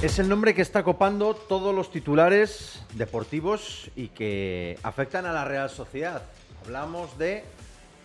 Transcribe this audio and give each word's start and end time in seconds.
Es 0.00 0.18
el 0.18 0.28
nombre 0.28 0.54
que 0.54 0.62
está 0.62 0.84
copando 0.84 1.34
todos 1.34 1.74
los 1.74 1.90
titulares 1.90 2.80
deportivos 2.94 3.90
y 3.94 4.08
que 4.08 4.78
afectan 4.82 5.26
a 5.26 5.32
la 5.32 5.44
Real 5.44 5.68
Sociedad. 5.68 6.22
Hablamos 6.64 7.18
de 7.18 7.44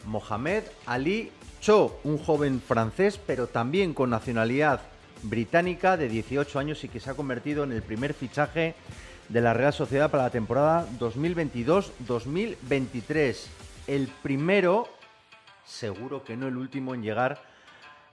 Mohamed 0.06 0.64
Ali 0.86 1.32
Cho, 1.62 1.98
un 2.04 2.18
joven 2.18 2.60
francés, 2.60 3.18
pero 3.26 3.48
también 3.48 3.94
con 3.94 4.10
nacionalidad 4.10 4.82
británica 5.22 5.96
de 5.96 6.10
18 6.10 6.60
años 6.60 6.84
y 6.84 6.90
que 6.90 7.00
se 7.00 7.10
ha 7.10 7.14
convertido 7.14 7.64
en 7.64 7.72
el 7.72 7.84
primer 7.84 8.14
fichaje 8.14 8.76
de 9.30 9.40
la 9.40 9.54
Real 9.54 9.72
Sociedad 9.72 10.12
para 10.12 10.24
la 10.24 10.30
temporada 10.30 10.86
2022-2023. 11.00 13.38
El 13.88 14.10
primero, 14.22 14.90
seguro 15.64 16.24
que 16.24 16.36
no 16.38 16.48
el 16.48 16.58
último 16.58 16.94
en 16.94 17.02
llegar 17.04 17.42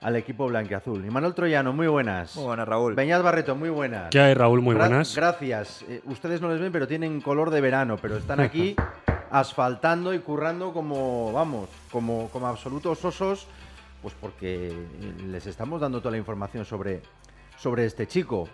al 0.01 0.15
equipo 0.15 0.47
blanqueazul. 0.47 1.05
Y 1.05 1.09
Manuel 1.11 1.35
Troyano, 1.35 1.73
muy 1.73 1.87
buenas. 1.87 2.35
Muy 2.35 2.45
buenas, 2.45 2.67
Raúl. 2.67 2.95
Beñat 2.95 3.21
Barreto, 3.21 3.55
muy 3.55 3.69
buenas. 3.69 4.09
¿Qué 4.09 4.19
hay, 4.19 4.33
Raúl? 4.33 4.61
Muy 4.61 4.75
Gra- 4.75 4.79
buenas. 4.87 5.15
Gracias. 5.15 5.83
Eh, 5.87 6.01
ustedes 6.05 6.41
no 6.41 6.49
les 6.49 6.59
ven, 6.59 6.71
pero 6.71 6.87
tienen 6.87 7.21
color 7.21 7.51
de 7.51 7.61
verano, 7.61 7.97
pero 8.01 8.17
están 8.17 8.39
aquí 8.39 8.75
asfaltando 9.29 10.13
y 10.13 10.19
currando 10.19 10.73
como, 10.73 11.31
vamos, 11.33 11.69
como, 11.91 12.29
como 12.29 12.47
absolutos 12.47 13.03
osos, 13.05 13.47
pues 14.01 14.15
porque 14.19 14.73
les 15.27 15.45
estamos 15.45 15.79
dando 15.79 15.99
toda 15.99 16.11
la 16.11 16.17
información 16.17 16.65
sobre, 16.65 17.01
sobre 17.57 17.85
este 17.85 18.07
chico. 18.07 18.49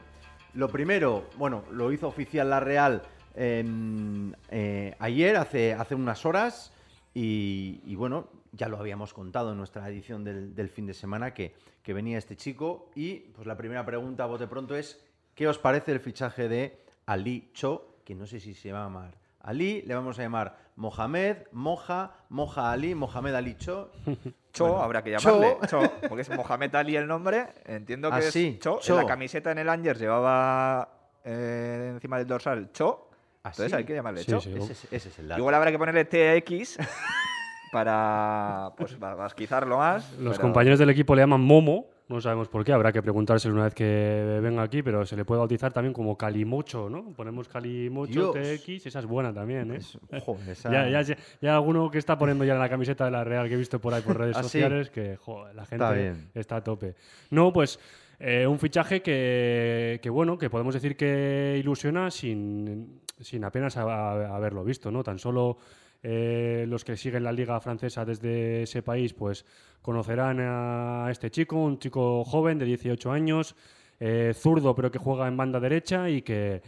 Lo 0.54 0.68
primero, 0.70 1.30
bueno, 1.38 1.64
lo 1.72 1.92
hizo 1.94 2.08
oficial 2.10 2.50
la 2.50 2.60
Real 2.60 3.04
em, 3.36 4.34
eh, 4.50 4.96
ayer, 5.00 5.38
hace, 5.38 5.74
hace 5.74 5.96
unas 5.96 6.26
horas, 6.26 6.74
y, 7.14 7.80
y 7.86 7.96
bueno, 7.96 8.28
ya 8.58 8.68
lo 8.68 8.78
habíamos 8.78 9.14
contado 9.14 9.52
en 9.52 9.58
nuestra 9.58 9.88
edición 9.88 10.24
del, 10.24 10.54
del 10.56 10.70
fin 10.70 10.86
de 10.88 10.94
semana 10.94 11.34
que, 11.34 11.56
que 11.84 11.94
venía 11.94 12.18
este 12.18 12.36
chico. 12.36 12.90
Y 12.96 13.20
pues 13.36 13.48
la 13.48 13.56
primera 13.56 13.86
pregunta 13.86 14.24
a 14.24 14.28
bote 14.28 14.48
pronto 14.48 14.76
es: 14.76 15.00
¿qué 15.36 15.48
os 15.48 15.58
parece 15.60 15.92
el 15.92 16.00
fichaje 16.00 16.50
de 16.50 16.84
Ali 17.06 17.52
Cho? 17.54 18.00
Que 18.04 18.16
no 18.16 18.26
sé 18.26 18.40
si 18.40 18.54
se 18.54 18.72
va 18.72 18.82
a 18.82 18.84
llamar 18.86 19.18
Ali, 19.42 19.82
le 19.84 19.96
vamos 19.96 20.18
a 20.20 20.24
llamar 20.24 20.58
Mohamed, 20.76 21.38
Moja, 21.54 22.12
Moja 22.30 22.72
Ali, 22.72 22.94
Mohamed 22.96 23.34
Ali 23.36 23.56
Cho. 23.58 23.92
Cho, 24.52 24.66
Bueno, 24.68 24.82
habrá 24.84 25.04
que 25.04 25.16
Cho. 25.18 25.40
llamarle. 25.40 25.68
Cho, 25.70 25.80
porque 26.10 26.22
es 26.24 26.30
Mohamed 26.30 26.74
Ali 26.76 26.96
el 26.98 27.08
nombre. 27.08 27.48
Entiendo 27.66 28.10
que 28.10 28.16
Ah, 28.16 28.20
es 28.20 28.32
sí, 28.34 28.58
Cho. 28.62 28.80
Cho. 28.82 28.96
En 28.96 29.04
la 29.04 29.08
camiseta 29.08 29.52
en 29.52 29.60
el 29.60 29.70
Angers 29.70 30.00
llevaba 30.00 30.90
eh, 31.24 31.92
encima 31.94 32.18
del 32.18 32.28
dorsal 32.28 32.72
Cho. 32.74 33.10
¿Ah, 33.44 33.50
Entonces 33.52 33.72
sí? 33.72 33.78
hay 33.78 33.84
que 33.86 33.94
llamarle 33.94 34.24
Sí, 34.24 34.32
Cho. 34.32 34.42
sí. 34.42 34.54
Ese, 34.58 34.72
es- 34.74 34.88
ese 34.92 35.10
es 35.10 35.20
el 35.20 35.28
dato. 35.30 35.40
Igual 35.40 35.56
habrá 35.56 35.72
que 35.72 35.78
ponerle 35.78 36.06
TX 36.06 36.78
para 37.72 38.72
pues 38.78 38.94
para 38.96 39.16
basquizarlo 39.16 39.78
más. 39.78 40.12
Los 40.20 40.38
pero- 40.38 40.42
compañeros 40.44 40.80
del 40.80 40.90
equipo 40.90 41.16
le 41.16 41.22
llaman 41.22 41.42
Momo, 41.42 41.86
no 42.10 42.22
sabemos 42.22 42.48
por 42.48 42.64
qué, 42.64 42.72
habrá 42.72 42.92
que 42.94 43.02
preguntárselo 43.02 43.54
una 43.54 43.66
vez 43.66 43.74
que 43.74 44.40
venga 44.42 44.62
aquí, 44.64 44.82
pero 44.82 45.06
se 45.06 45.16
le 45.18 45.26
puede 45.26 45.40
bautizar 45.40 45.74
también 45.74 45.94
como 45.94 46.18
Calimocho, 46.18 46.90
¿no? 46.90 47.12
Ponemos 47.14 47.48
Calimocho, 47.50 48.32
Dios. 48.34 48.60
TX, 48.62 48.86
esa 48.86 49.00
es 49.00 49.06
buena 49.06 49.34
también, 49.34 49.72
¿eh? 49.72 49.78
Es- 49.78 49.98
joder, 50.24 50.50
esa- 50.50 50.72
Ya, 50.72 50.90
ya, 50.90 51.02
ya, 51.02 51.18
ya 51.42 51.56
alguno 51.56 51.92
que 51.92 51.98
está 51.98 52.18
poniendo 52.18 52.46
ya 52.46 52.56
la 52.56 52.70
camiseta 52.70 53.06
de 53.06 53.12
la 53.12 53.24
Real 53.24 53.48
que 53.50 53.56
he 53.56 53.58
visto 53.58 53.80
por 53.80 53.94
ahí 53.94 54.02
por 54.02 54.18
redes 54.18 54.38
¿Ah, 54.38 54.44
sí? 54.44 54.50
sociales 54.50 54.90
que 54.90 55.18
joder, 55.18 55.54
la 55.56 55.66
gente 55.66 56.14
Está 56.34 56.58
a 56.58 56.64
tope. 56.64 56.96
No, 57.32 57.52
pues 57.52 57.80
eh, 58.20 58.48
un 58.48 58.58
fichaje 58.58 59.02
que, 59.02 60.00
que, 60.02 60.10
bueno, 60.10 60.38
que 60.38 60.50
podemos 60.50 60.74
decir 60.74 60.96
que 60.96 61.58
ilusiona 61.60 62.10
sin, 62.10 63.02
sin 63.20 63.44
apenas 63.44 63.76
a- 63.78 63.84
a- 63.84 64.36
haberlo 64.36 64.64
visto, 64.64 64.90
¿no? 64.92 65.04
Tan 65.04 65.20
solo 65.20 65.58
eh, 66.04 66.66
los 66.68 66.84
que 66.84 66.96
siguen 66.98 67.24
la 67.24 67.32
liga 67.32 67.60
francesa 67.60 68.06
desde 68.06 68.64
ese 68.64 68.82
país, 68.84 69.14
pues 69.14 69.46
conocerán 69.82 70.40
a 70.42 71.08
este 71.12 71.30
chico, 71.32 71.58
un 71.58 71.80
chico 71.80 72.24
joven 72.24 72.58
de 72.60 72.66
18 72.66 73.12
años, 73.12 73.56
eh, 74.00 74.34
zurdo 74.36 74.76
pero 74.76 74.92
que 74.92 75.00
juega 75.00 75.28
en 75.28 75.38
banda 75.38 75.60
derecha 75.60 76.10
y 76.10 76.22
que, 76.22 76.62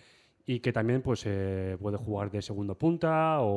y 0.46 0.60
que 0.60 0.74
también 0.74 1.02
pues 1.02 1.24
eh, 1.26 1.78
puede 1.80 1.98
jugar 1.98 2.32
de 2.32 2.42
segundo 2.42 2.76
punta 2.78 3.40
o, 3.42 3.48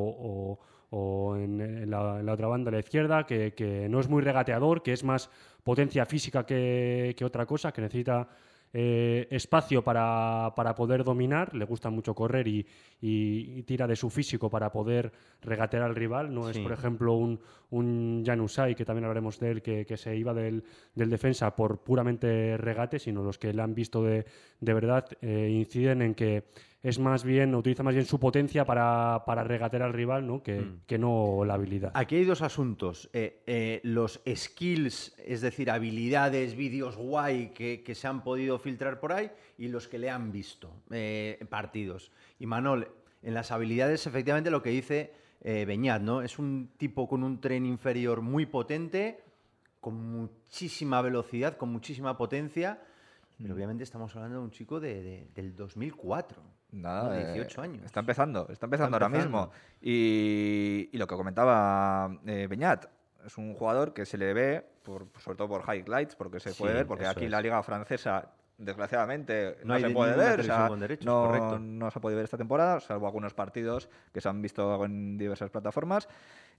o- 0.51 0.59
o 0.95 1.35
en, 1.37 1.59
en 1.59 1.89
la, 1.89 2.19
en 2.19 2.29
otra 2.29 2.45
banda, 2.47 2.69
a 2.69 2.73
la 2.73 2.79
izquierda, 2.79 3.25
que, 3.25 3.53
que 3.55 3.89
no 3.89 3.99
es 3.99 4.07
muy 4.07 4.21
regateador, 4.21 4.83
que 4.83 4.93
es 4.93 5.03
más 5.03 5.27
potencia 5.63 6.05
física 6.05 6.45
que, 6.45 7.15
que 7.17 7.25
otra 7.25 7.47
cosa, 7.47 7.71
que 7.71 7.81
necesita 7.81 8.27
eh, 8.73 9.27
espacio 9.29 9.83
para, 9.83 10.51
para 10.55 10.73
poder 10.73 11.03
dominar, 11.03 11.53
le 11.53 11.63
gusta 11.65 11.89
mucho 11.91 12.15
correr 12.15 12.47
y, 12.47 12.65
y- 13.01 13.59
y 13.59 13.63
tira 13.63 13.85
de 13.85 13.95
su 13.95 14.09
físico 14.09 14.49
para 14.49 14.71
poder 14.71 15.11
regatear 15.41 15.83
al 15.83 15.95
rival. 15.95 16.33
No 16.33 16.49
es, 16.49 16.57
por 16.63 16.71
ejemplo, 16.71 17.13
un, 17.13 17.39
un 17.69 18.23
Jan 18.25 18.41
Usai, 18.41 18.73
que 18.75 18.83
también 18.85 19.05
hablaremos 19.05 19.39
de 19.39 19.51
él, 19.51 19.61
que, 19.61 19.85
que 19.85 19.95
se 19.97 20.15
iba 20.15 20.33
del, 20.33 20.63
del 20.95 21.09
defensa 21.09 21.55
por 21.55 21.79
puramente 21.83 22.57
regate, 22.57 22.97
sino 22.99 23.21
los 23.23 23.37
que 23.37 23.53
le 23.53 23.61
han 23.61 23.75
visto 23.75 24.03
de, 24.03 24.25
de 24.59 24.73
verdad 24.73 25.05
eh, 25.21 25.49
inciden 25.51 26.01
en 26.01 26.15
que 26.15 26.45
es 26.83 26.99
más 26.99 27.23
bien, 27.23 27.55
utiliza 27.55 27.81
más 27.81 27.93
bien 27.93 28.05
su 28.05 28.19
potencia 28.19 28.65
para, 28.65 29.23
para 29.25 29.43
regatear 29.45 29.83
al 29.83 29.93
rival 29.93 30.27
¿no? 30.27 30.43
que, 30.43 30.59
Mm. 30.59 30.81
que 30.85 30.97
no 30.97 31.43
la 31.45 31.53
habilidad. 31.53 31.91
Aquí 31.95 32.17
hay 32.17 32.25
dos 32.25 32.41
asuntos. 32.41 33.09
Eh, 33.13 33.41
eh, 33.47 33.79
los 33.83 34.21
skills, 34.35 35.15
es 35.25 35.39
decir, 35.39 35.71
habilidades, 35.71 36.55
vídeos 36.55 36.97
guay 36.97 37.51
que, 37.53 37.83
que 37.83 37.95
se 37.95 38.07
han 38.07 38.21
podido 38.21 38.59
filtrar 38.59 38.99
por 38.99 39.13
ahí 39.13 39.31
y 39.57 39.69
los 39.69 39.87
que 39.87 39.97
le 39.97 40.09
han 40.09 40.31
visto 40.33 40.73
eh, 40.91 41.39
partidos. 41.49 42.11
Y 42.37 42.45
Manol, 42.47 42.89
en 43.21 43.33
las 43.33 43.51
habilidades, 43.51 44.05
efectivamente, 44.05 44.51
lo 44.51 44.61
que 44.61 44.71
dice 44.71 45.13
eh, 45.41 45.63
Beñat, 45.65 46.01
¿no? 46.01 46.21
Es 46.21 46.37
un 46.37 46.71
tipo 46.77 47.07
con 47.07 47.23
un 47.23 47.39
tren 47.39 47.65
inferior 47.65 48.21
muy 48.21 48.45
potente, 48.45 49.21
con 49.79 49.95
muchísima 49.95 51.01
velocidad, 51.01 51.55
con 51.55 51.69
muchísima 51.69 52.17
potencia. 52.17 52.81
Pero 53.41 53.55
obviamente 53.55 53.83
estamos 53.83 54.15
hablando 54.15 54.37
de 54.39 54.43
un 54.43 54.51
chico 54.51 54.79
de- 54.79 55.01
de- 55.03 55.27
del 55.33 55.55
2004. 55.55 56.41
Nada, 56.71 57.19
eh, 57.19 57.33
18 57.33 57.61
años. 57.61 57.83
Está 57.85 57.99
empezando, 57.99 58.47
está 58.49 58.65
empezando 58.67 58.95
ahora 58.95 59.07
empezando. 59.07 59.47
mismo. 59.47 59.51
Y, 59.81 60.89
y 60.91 60.97
lo 60.97 61.07
que 61.07 61.15
comentaba 61.15 62.09
eh, 62.25 62.47
Beñat, 62.49 62.85
es 63.25 63.37
un 63.37 63.53
jugador 63.53 63.93
que 63.93 64.05
se 64.05 64.17
le 64.17 64.33
ve, 64.33 64.65
por, 64.83 65.07
sobre 65.19 65.37
todo 65.37 65.47
por 65.49 65.63
highlights, 65.75 66.15
porque 66.15 66.39
se 66.39 66.51
Sí, 66.51 66.59
puede 66.61 66.73
ver, 66.73 66.87
porque 66.87 67.05
aquí 67.05 67.25
es. 67.25 67.31
la 67.31 67.41
liga 67.41 67.61
francesa, 67.63 68.31
desgraciadamente, 68.57 69.57
No 69.63 69.73
no, 69.75 69.79
se 69.79 69.87
de 69.87 69.93
puede 69.93 70.15
ver. 70.15 70.39
o 70.39 70.43
sea, 70.43 70.69
derechos, 70.69 71.05
no, 71.05 71.25
correcto. 71.25 71.59
no 71.59 71.89
se 71.91 71.99
ha 71.99 72.01
podido 72.01 72.17
ver 72.17 72.25
esta 72.25 72.37
temporada, 72.37 72.79
salvo 72.79 73.07
algunos 73.07 73.33
partidos 73.33 73.89
que 74.13 74.19
se 74.21 74.29
han 74.29 74.41
visto 74.41 74.83
en 74.85 75.17
diversas 75.17 75.49
plataformas. 75.49 76.07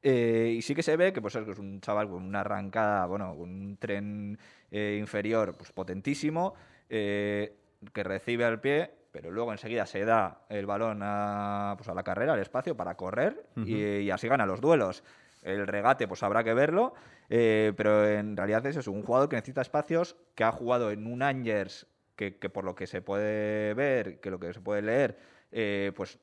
Eh, 0.07 0.53
y 0.59 0.61
sí 0.61 0.75
que 0.75 0.83
se 0.83 0.99
ve 0.99 1.15
que 1.15 1.23
pues, 1.23 1.35
es 1.35 1.59
un 1.59 1.81
chaval 1.81 2.11
con 2.11 2.23
una 2.23 2.41
arrancada, 2.41 3.07
bueno, 3.07 3.35
con 3.35 3.49
un 3.49 3.77
tren 3.79 4.39
eh, 4.71 4.99
inferior 5.01 5.57
pues, 5.57 5.73
potentísimo, 5.73 6.55
eh, 6.91 7.57
que 7.91 8.05
recibe 8.05 8.45
al 8.45 8.61
pie, 8.61 8.91
pero 9.11 9.31
luego 9.31 9.51
enseguida 9.51 9.87
se 9.87 10.05
da 10.05 10.43
el 10.51 10.67
balón 10.67 11.01
a, 11.03 11.73
pues, 11.79 11.89
a 11.89 11.95
la 11.95 12.03
carrera, 12.03 12.35
al 12.35 12.41
espacio, 12.41 12.77
para 12.77 12.97
correr 12.97 13.47
y, 13.57 13.77
y 13.77 14.11
así 14.11 14.29
gana 14.29 14.45
los 14.45 14.61
duelos. 14.61 15.03
El 15.43 15.67
regate, 15.67 16.07
pues 16.07 16.23
habrá 16.23 16.45
que 16.45 16.53
verlo, 16.53 16.93
eh, 17.31 17.73
pero 17.75 18.07
en 18.07 18.37
realidad 18.37 18.67
es 18.67 18.77
eso, 18.77 18.93
un 18.93 19.03
jugador 19.03 19.31
que 19.31 19.37
necesita 19.37 19.63
espacios, 19.63 20.17
que 20.35 20.45
ha 20.45 20.53
jugado 20.53 20.91
en 20.91 21.07
un 21.07 21.23
Angers 21.23 21.87
que, 22.17 22.37
que 22.37 22.51
por 22.51 22.65
lo 22.65 22.75
que 22.75 22.87
se 22.87 23.01
puede 23.01 23.73
ver, 23.73 24.21
que 24.21 24.31
lo 24.31 24.39
que 24.39 24.53
se 24.53 24.61
puede 24.61 24.83
leer, 24.83 25.19
eh, 25.51 25.93
pues 25.97 26.19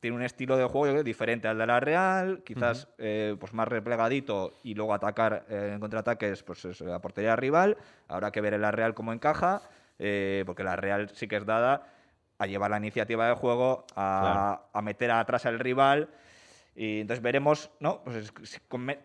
tiene 0.00 0.16
un 0.16 0.22
estilo 0.22 0.56
de 0.56 0.64
juego 0.64 0.86
yo 0.86 0.92
creo, 0.92 1.04
diferente 1.04 1.48
al 1.48 1.58
de 1.58 1.66
la 1.66 1.80
Real, 1.80 2.42
quizás 2.44 2.88
eh, 2.98 3.36
pues 3.38 3.52
más 3.52 3.66
replegadito 3.66 4.54
y 4.62 4.74
luego 4.74 4.94
atacar 4.94 5.44
eh, 5.48 5.72
en 5.74 5.80
contraataques 5.80 6.42
pues 6.42 6.64
es 6.64 6.80
la 6.80 7.00
portería 7.00 7.36
rival. 7.36 7.76
Habrá 8.06 8.30
que 8.30 8.40
ver 8.40 8.54
en 8.54 8.62
la 8.62 8.70
Real 8.70 8.94
cómo 8.94 9.12
encaja, 9.12 9.62
eh, 9.98 10.44
porque 10.46 10.64
la 10.64 10.76
Real 10.76 11.10
sí 11.14 11.26
que 11.26 11.36
es 11.36 11.44
dada 11.44 11.86
a 12.38 12.46
llevar 12.46 12.70
la 12.70 12.76
iniciativa 12.76 13.26
de 13.28 13.34
juego, 13.34 13.84
a, 13.96 14.62
a 14.72 14.82
meter 14.82 15.10
atrás 15.10 15.46
al 15.46 15.58
rival. 15.58 16.08
Y 16.76 17.00
entonces 17.00 17.20
veremos, 17.20 17.72
¿no? 17.80 18.04
Pues 18.04 18.32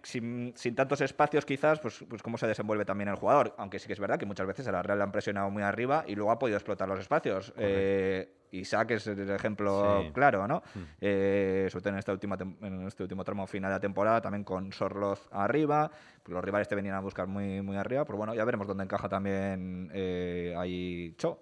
sin, 0.03 0.53
sin 0.55 0.75
tantos 0.75 1.01
espacios 1.01 1.43
quizás, 1.43 1.79
pues, 1.79 2.05
pues 2.07 2.21
cómo 2.21 2.37
se 2.37 2.45
desenvuelve 2.45 2.85
también 2.85 3.07
el 3.07 3.15
jugador. 3.15 3.55
Aunque 3.57 3.79
sí 3.79 3.87
que 3.87 3.93
es 3.93 3.99
verdad 3.99 4.19
que 4.19 4.27
muchas 4.27 4.45
veces 4.45 4.67
a 4.67 4.71
la 4.71 4.83
Real 4.83 4.99
le 4.99 5.05
han 5.05 5.11
presionado 5.11 5.49
muy 5.49 5.63
arriba 5.63 6.03
y 6.05 6.13
luego 6.13 6.29
ha 6.29 6.37
podido 6.37 6.55
explotar 6.55 6.87
los 6.87 6.99
espacios. 6.99 7.51
Eh, 7.57 8.29
Isaac 8.59 8.91
es 8.91 9.07
el 9.07 9.29
ejemplo 9.29 10.01
Sí. 10.03 10.11
claro, 10.13 10.47
¿no? 10.47 10.61
Eh, 11.01 11.67
sobre 11.69 11.83
todo 11.83 11.93
en, 11.93 11.99
esta 11.99 12.11
última 12.11 12.37
tem- 12.37 12.55
en 12.61 12.87
este 12.87 13.03
último 13.03 13.23
tramo 13.23 13.45
final 13.47 13.69
de 13.71 13.75
la 13.75 13.79
temporada, 13.79 14.21
también 14.21 14.43
con 14.43 14.71
Sorloz 14.71 15.27
arriba. 15.31 15.89
Pues 16.23 16.33
los 16.33 16.43
rivales 16.43 16.67
te 16.67 16.75
venían 16.75 16.95
a 16.95 16.99
buscar 17.01 17.27
muy, 17.27 17.61
muy 17.61 17.75
arriba. 17.77 18.05
Pero 18.05 18.17
bueno, 18.17 18.33
ya 18.35 18.45
veremos 18.45 18.67
dónde 18.67 18.83
encaja 18.83 19.09
también 19.09 19.89
eh, 19.93 20.53
ahí 20.57 21.13
Cho. 21.17 21.39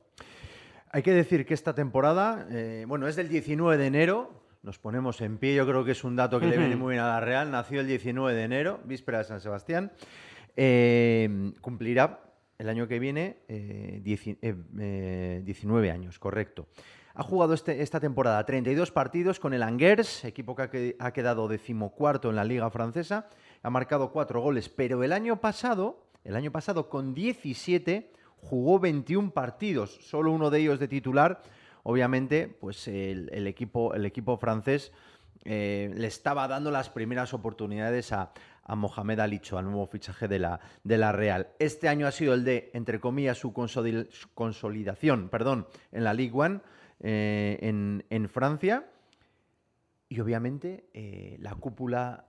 Hay 0.91 1.03
que 1.03 1.11
decir 1.13 1.45
que 1.45 1.53
esta 1.53 1.73
temporada, 1.73 2.47
eh, 2.51 2.85
bueno, 2.87 3.07
es 3.07 3.15
del 3.15 3.29
19 3.29 3.77
de 3.77 3.85
enero, 3.87 4.33
nos 4.63 4.77
ponemos 4.77 5.21
en 5.21 5.37
pie, 5.37 5.55
yo 5.55 5.65
creo 5.65 5.83
que 5.85 5.91
es 5.91 6.03
un 6.03 6.15
dato 6.15 6.39
que 6.39 6.47
le 6.47 6.57
viene 6.57 6.75
muy 6.75 6.91
bien 6.93 7.03
a 7.03 7.07
la 7.07 7.19
Real, 7.19 7.49
nació 7.49 7.79
el 7.81 7.87
19 7.87 8.33
de 8.35 8.43
enero, 8.43 8.79
víspera 8.83 9.19
de 9.19 9.23
San 9.23 9.39
Sebastián, 9.41 9.91
Eh, 10.57 11.53
cumplirá 11.61 12.19
el 12.57 12.67
año 12.69 12.87
que 12.87 12.99
viene 12.99 13.37
eh, 13.47 14.01
eh, 14.05 14.55
eh, 14.79 15.41
19 15.45 15.91
años, 15.91 16.19
correcto. 16.19 16.67
Ha 17.13 17.23
jugado 17.23 17.53
este- 17.53 17.81
esta 17.81 17.99
temporada 17.99 18.45
32 18.45 18.91
partidos 18.91 19.39
con 19.39 19.53
el 19.53 19.63
Angers, 19.63 20.23
equipo 20.25 20.55
que 20.55 20.61
ha, 20.61 20.69
que- 20.69 20.95
ha 20.99 21.11
quedado 21.11 21.47
decimocuarto 21.47 22.29
en 22.29 22.35
la 22.37 22.43
liga 22.43 22.69
francesa, 22.69 23.27
ha 23.63 23.69
marcado 23.69 24.11
cuatro 24.11 24.41
goles, 24.41 24.69
pero 24.69 25.03
el 25.03 25.11
año 25.13 25.39
pasado 25.41 26.05
El 26.23 26.35
año 26.35 26.51
pasado 26.51 26.87
con 26.87 27.15
17 27.15 28.11
jugó 28.41 28.79
21 28.79 29.31
partidos, 29.31 29.97
solo 30.01 30.31
uno 30.31 30.51
de 30.51 30.59
ellos 30.59 30.79
de 30.79 30.87
titular. 30.87 31.41
Obviamente, 31.81 32.47
pues 32.47 32.87
el, 32.87 33.47
equipo, 33.47 33.95
el 33.95 34.05
equipo 34.05 34.37
francés 34.37 34.91
eh, 35.45 35.91
le 35.95 36.05
estaba 36.05 36.47
dando 36.47 36.69
las 36.69 36.91
primeras 36.91 37.33
oportunidades 37.33 38.11
a, 38.13 38.31
Mohamed 38.67 39.19
Alicho, 39.19 39.57
al 39.57 39.65
nuevo 39.65 39.87
fichaje 39.87 40.27
de 40.27 40.37
la, 40.37 40.59
de 40.83 40.97
la 40.99 41.11
Real. 41.11 41.47
Este 41.57 41.89
año 41.89 42.05
ha 42.05 42.11
sido 42.11 42.35
el 42.35 42.43
de, 42.45 42.69
entre 42.75 42.99
comillas, 42.99 43.39
su 43.39 43.51
consolidación 43.51 45.27
perdón, 45.29 45.65
en 45.91 46.03
la 46.03 46.13
Ligue 46.13 46.35
1 46.35 46.61
eh, 47.03 47.57
en, 48.09 48.29
Francia. 48.29 48.85
Y 50.09 50.19
obviamente 50.19 50.85
eh, 50.93 51.37
la 51.39 51.55
cúpula 51.55 52.27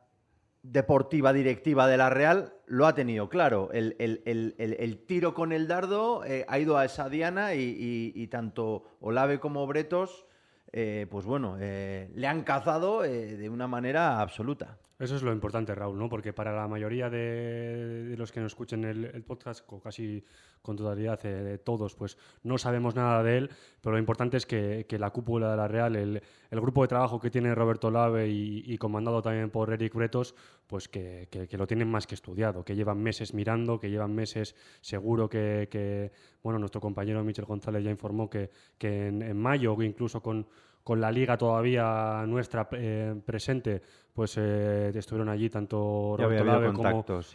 deportiva 0.62 1.32
directiva 1.32 1.88
de 1.88 1.96
la 1.96 2.08
Real 2.08 2.54
lo 2.66 2.86
ha 2.86 2.94
tenido 2.94 3.28
claro. 3.28 3.70
El, 3.72 5.04
tiro 5.06 5.34
con 5.34 5.52
el 5.52 5.66
dardo 5.68 6.24
eh, 6.24 6.44
ha 6.48 6.58
ido 6.58 6.78
a 6.78 6.84
esa 6.84 7.08
diana 7.08 7.54
y, 7.54 8.26
tanto 8.28 8.84
Olave 9.00 9.40
como 9.40 9.66
Bretos, 9.66 10.26
pues 10.72 11.24
bueno, 11.26 11.56
le 11.58 12.26
han 12.26 12.42
cazado 12.42 13.02
de 13.02 13.48
una 13.50 13.66
manera 13.66 14.20
absoluta. 14.20 14.78
Eso 15.02 15.16
es 15.16 15.22
lo 15.24 15.32
importante, 15.32 15.74
Raúl, 15.74 15.98
¿no? 15.98 16.08
Porque 16.08 16.32
para 16.32 16.54
la 16.54 16.68
mayoría 16.68 17.10
de, 17.10 18.14
los 18.16 18.30
que 18.30 18.38
nos 18.38 18.52
escuchen 18.52 18.84
el, 18.84 19.24
podcast, 19.24 19.68
casi 19.82 20.24
con 20.62 20.76
totalidad 20.76 21.20
de 21.20 21.58
todos, 21.58 21.96
pues 21.96 22.16
no 22.44 22.56
sabemos 22.56 22.94
nada 22.94 23.20
de 23.24 23.38
él, 23.38 23.50
pero 23.80 23.94
lo 23.94 23.98
importante 23.98 24.36
es 24.36 24.46
que, 24.46 24.86
la 25.00 25.10
cúpula 25.10 25.50
de 25.50 25.56
la 25.56 25.66
Real, 25.66 25.96
el, 25.96 26.22
grupo 26.52 26.82
de 26.82 26.88
trabajo 26.88 27.18
que 27.18 27.30
tiene 27.30 27.52
Roberto 27.52 27.90
Lave 27.90 28.28
y, 28.28 28.78
comandado 28.78 29.22
también 29.22 29.50
por 29.50 29.72
Eric 29.72 29.92
Bretos, 29.92 30.36
pues 30.72 30.88
que, 30.88 31.28
lo 31.50 31.66
tienen 31.66 31.90
más 31.90 32.06
que 32.06 32.14
estudiado, 32.14 32.64
que 32.64 32.74
llevan 32.74 33.02
meses 33.02 33.34
mirando, 33.34 33.78
que 33.78 33.90
llevan 33.90 34.14
meses 34.14 34.56
seguro 34.80 35.28
que, 35.28 36.10
bueno, 36.42 36.58
nuestro 36.58 36.80
compañero 36.80 37.22
Michel 37.22 37.44
González 37.44 37.84
ya 37.84 37.90
informó 37.90 38.30
que, 38.30 38.48
en, 38.80 39.20
en 39.20 39.36
mayo, 39.36 39.76
incluso 39.82 40.22
con 40.22 40.46
con 40.82 41.00
la 41.00 41.12
liga 41.12 41.36
todavía 41.36 42.24
nuestra 42.26 42.68
eh, 42.72 43.14
presente, 43.24 43.82
pues 44.12 44.36
eh, 44.36 44.90
estuvieron 44.94 45.28
allí 45.28 45.48
tanto 45.48 46.16
Roberto 46.18 46.44
Lave 46.44 46.72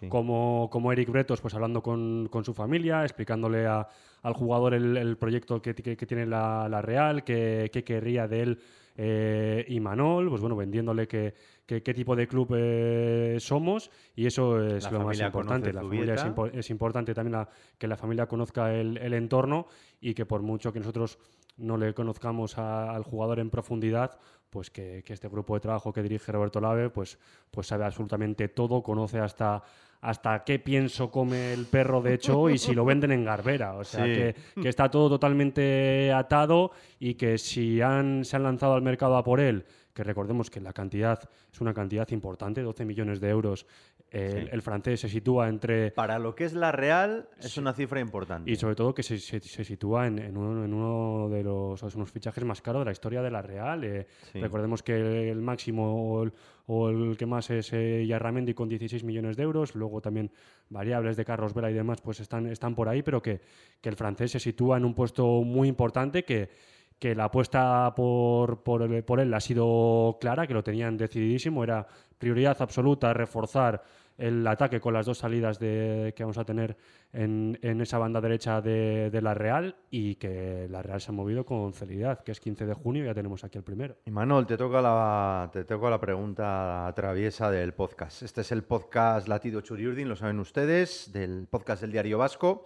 como, 0.09 0.69
como, 0.69 0.91
Eric 0.91 1.09
Bretos, 1.09 1.41
pues 1.41 1.53
hablando 1.53 1.81
con, 1.81 2.29
su 2.43 2.53
familia, 2.53 3.03
explicándole 3.03 3.65
al 3.65 4.33
jugador 4.33 4.73
el, 4.73 5.17
proyecto 5.17 5.61
que, 5.61 5.73
tiene 5.73 6.25
la, 6.25 6.81
Real, 6.81 7.23
qué 7.23 7.83
querría 7.85 8.27
de 8.27 8.41
él 8.41 8.59
eh, 8.99 9.65
y 9.67 9.79
Manol, 9.79 10.29
pues 10.29 10.41
bueno, 10.41 10.55
vendiéndole 10.55 11.07
qué 11.07 11.93
tipo 11.93 12.15
de 12.15 12.27
club 12.27 13.39
somos 13.39 13.89
y 14.15 14.25
eso 14.25 14.61
es 14.61 14.91
lo 14.91 15.05
más 15.05 15.19
importante. 15.19 15.71
La 15.71 15.81
familia 15.81 16.15
es, 16.53 16.69
importante 16.69 17.13
también 17.13 17.45
que 17.77 17.87
la 17.87 17.95
familia 17.95 18.27
conozca 18.27 18.73
el, 18.73 18.97
el 18.97 19.13
entorno 19.13 19.67
y 20.01 20.13
que 20.13 20.25
por 20.25 20.41
mucho 20.41 20.73
que 20.73 20.79
nosotros 20.79 21.17
no 21.57 21.77
le 21.77 21.93
conozcamos 21.93 22.57
al 22.57 23.03
jugador 23.03 23.39
en 23.39 23.49
profundidad, 23.49 24.17
pues 24.49 24.69
que, 24.69 25.03
este 25.05 25.27
grupo 25.27 25.55
de 25.55 25.61
trabajo 25.61 25.91
que 25.91 26.03
dirige 26.03 26.31
Roberto 26.31 26.61
Lave, 26.61 26.89
pues, 26.89 27.17
pues 27.51 27.67
sabe 27.67 27.85
absolutamente 27.85 28.47
todo, 28.47 28.81
conoce 28.81 29.19
hasta 29.19 29.63
hasta 29.99 30.43
qué 30.43 30.59
pienso 30.59 31.09
come 31.09 31.53
el 31.53 31.65
perro 31.65 32.01
de 32.01 32.13
hecho 32.13 32.51
y 32.51 32.59
si 32.59 32.75
lo 32.75 32.85
venden 32.85 33.11
en 33.11 33.25
Garbera. 33.25 33.73
O 33.73 33.83
sea, 33.83 34.05
que, 34.05 34.35
está 34.63 34.91
todo 34.91 35.09
totalmente 35.09 36.13
atado 36.13 36.71
y 36.99 37.15
que 37.15 37.37
si 37.39 37.81
han, 37.81 38.23
se 38.23 38.35
han 38.35 38.43
lanzado 38.43 38.75
al 38.75 38.83
mercado 38.83 39.17
a 39.17 39.23
por 39.23 39.39
él, 39.39 39.65
que 39.97 40.03
recordemos 40.03 40.51
que 40.51 40.61
la 40.61 40.73
cantidad 40.73 41.27
es 41.51 41.59
una 41.59 41.73
cantidad 41.73 42.07
importante, 42.11 42.61
12 42.61 42.85
millones 42.85 43.19
de 43.19 43.29
euros 43.29 43.65
el, 44.11 44.61
francés 44.61 45.01
se 45.01 45.09
sitúa 45.09 45.49
entre... 45.49 45.89
Para 45.89 46.19
lo 46.19 46.35
que 46.35 46.45
es 46.45 46.53
la 46.53 46.71
Real 46.71 47.27
es 47.41 47.57
una 47.57 47.73
cifra 47.73 47.99
importante. 47.99 48.49
Y 48.51 48.55
sobre 48.55 48.75
todo 48.75 48.93
que 48.93 49.01
se, 49.01 49.17
sitúa 49.17 50.05
en, 50.05 50.37
uno, 50.37 51.29
de 51.29 51.43
los 51.43 51.81
unos 51.95 52.11
fichajes 52.11 52.43
más 52.45 52.61
caros 52.61 52.81
de 52.81 52.85
la 52.85 52.91
historia 52.91 53.23
de 53.23 53.31
la 53.31 53.41
Real. 53.41 53.83
Eh, 53.83 54.05
recordemos 54.35 54.83
que 54.83 55.31
el 55.31 55.41
máximo 55.41 56.29
o 56.67 56.89
el, 56.89 57.17
que 57.17 57.25
más 57.25 57.49
es 57.49 57.73
eh, 57.73 58.05
Yarramendi 58.05 58.53
con 58.53 58.69
16 58.69 59.03
millones 59.03 59.35
de 59.35 59.43
euros. 59.43 59.73
Luego 59.73 59.99
también 59.99 60.31
variables 60.69 61.17
de 61.17 61.25
Carlos 61.25 61.55
Vela 61.55 61.71
y 61.71 61.73
demás 61.73 62.01
pues 62.01 62.19
están, 62.19 62.45
están 62.45 62.75
por 62.75 62.87
ahí, 62.87 63.01
pero 63.01 63.19
que, 63.19 63.41
que 63.81 63.89
el 63.89 63.95
francés 63.95 64.31
se 64.31 64.39
sitúa 64.39 64.77
en 64.77 64.85
un 64.85 64.93
puesto 64.93 65.25
muy 65.41 65.67
importante 65.67 66.23
que 66.23 66.76
que 66.99 67.15
la 67.15 67.25
apuesta 67.25 67.93
por, 67.95 68.63
por, 68.63 69.19
él 69.19 69.33
ha 69.33 69.39
sido 69.39 70.17
clara, 70.19 70.47
que 70.47 70.53
lo 70.53 70.63
tenían 70.63 70.97
decididísimo, 70.97 71.63
era 71.63 71.87
prioridad 72.17 72.57
absoluta 72.59 73.13
reforzar 73.13 73.83
el 74.17 74.47
ataque 74.47 74.79
con 74.79 74.95
las 74.95 75.05
dos 75.05 75.19
salidas 75.19 75.59
de, 75.59 76.13
que 76.15 76.23
vamos 76.23 76.39
a 76.39 76.43
tener 76.43 76.75
en, 77.13 77.55
esa 77.61 77.99
banda 77.99 78.19
derecha 78.19 78.61
de, 78.61 79.19
la 79.21 79.35
Real 79.35 79.75
y 79.91 80.15
que 80.15 80.67
la 80.71 80.81
Real 80.81 80.99
se 80.99 81.11
ha 81.11 81.13
movido 81.13 81.45
con 81.45 81.71
celeridad, 81.73 82.23
que 82.23 82.31
es 82.31 82.39
15 82.39 82.65
de 82.65 82.73
junio 82.73 83.03
y 83.03 83.05
ya 83.05 83.13
tenemos 83.13 83.43
aquí 83.43 83.59
el 83.59 83.63
primero. 83.63 83.97
Y 84.05 84.09
Manuel, 84.09 84.47
te 84.47 84.57
toca 84.57 84.81
la, 84.81 85.51
te 85.53 85.65
toca 85.65 85.91
la 85.91 85.99
pregunta 85.99 86.91
traviesa 86.95 87.51
del 87.51 87.73
podcast. 87.73 88.23
Este 88.23 88.41
es 88.41 88.51
el 88.51 88.63
podcast 88.63 89.27
Latido 89.27 89.61
Churiurdin, 89.61 90.09
lo 90.09 90.15
saben 90.15 90.39
ustedes, 90.39 91.11
del 91.13 91.47
podcast 91.47 91.81
del 91.81 91.91
Diario 91.91 92.17
Vasco. 92.17 92.65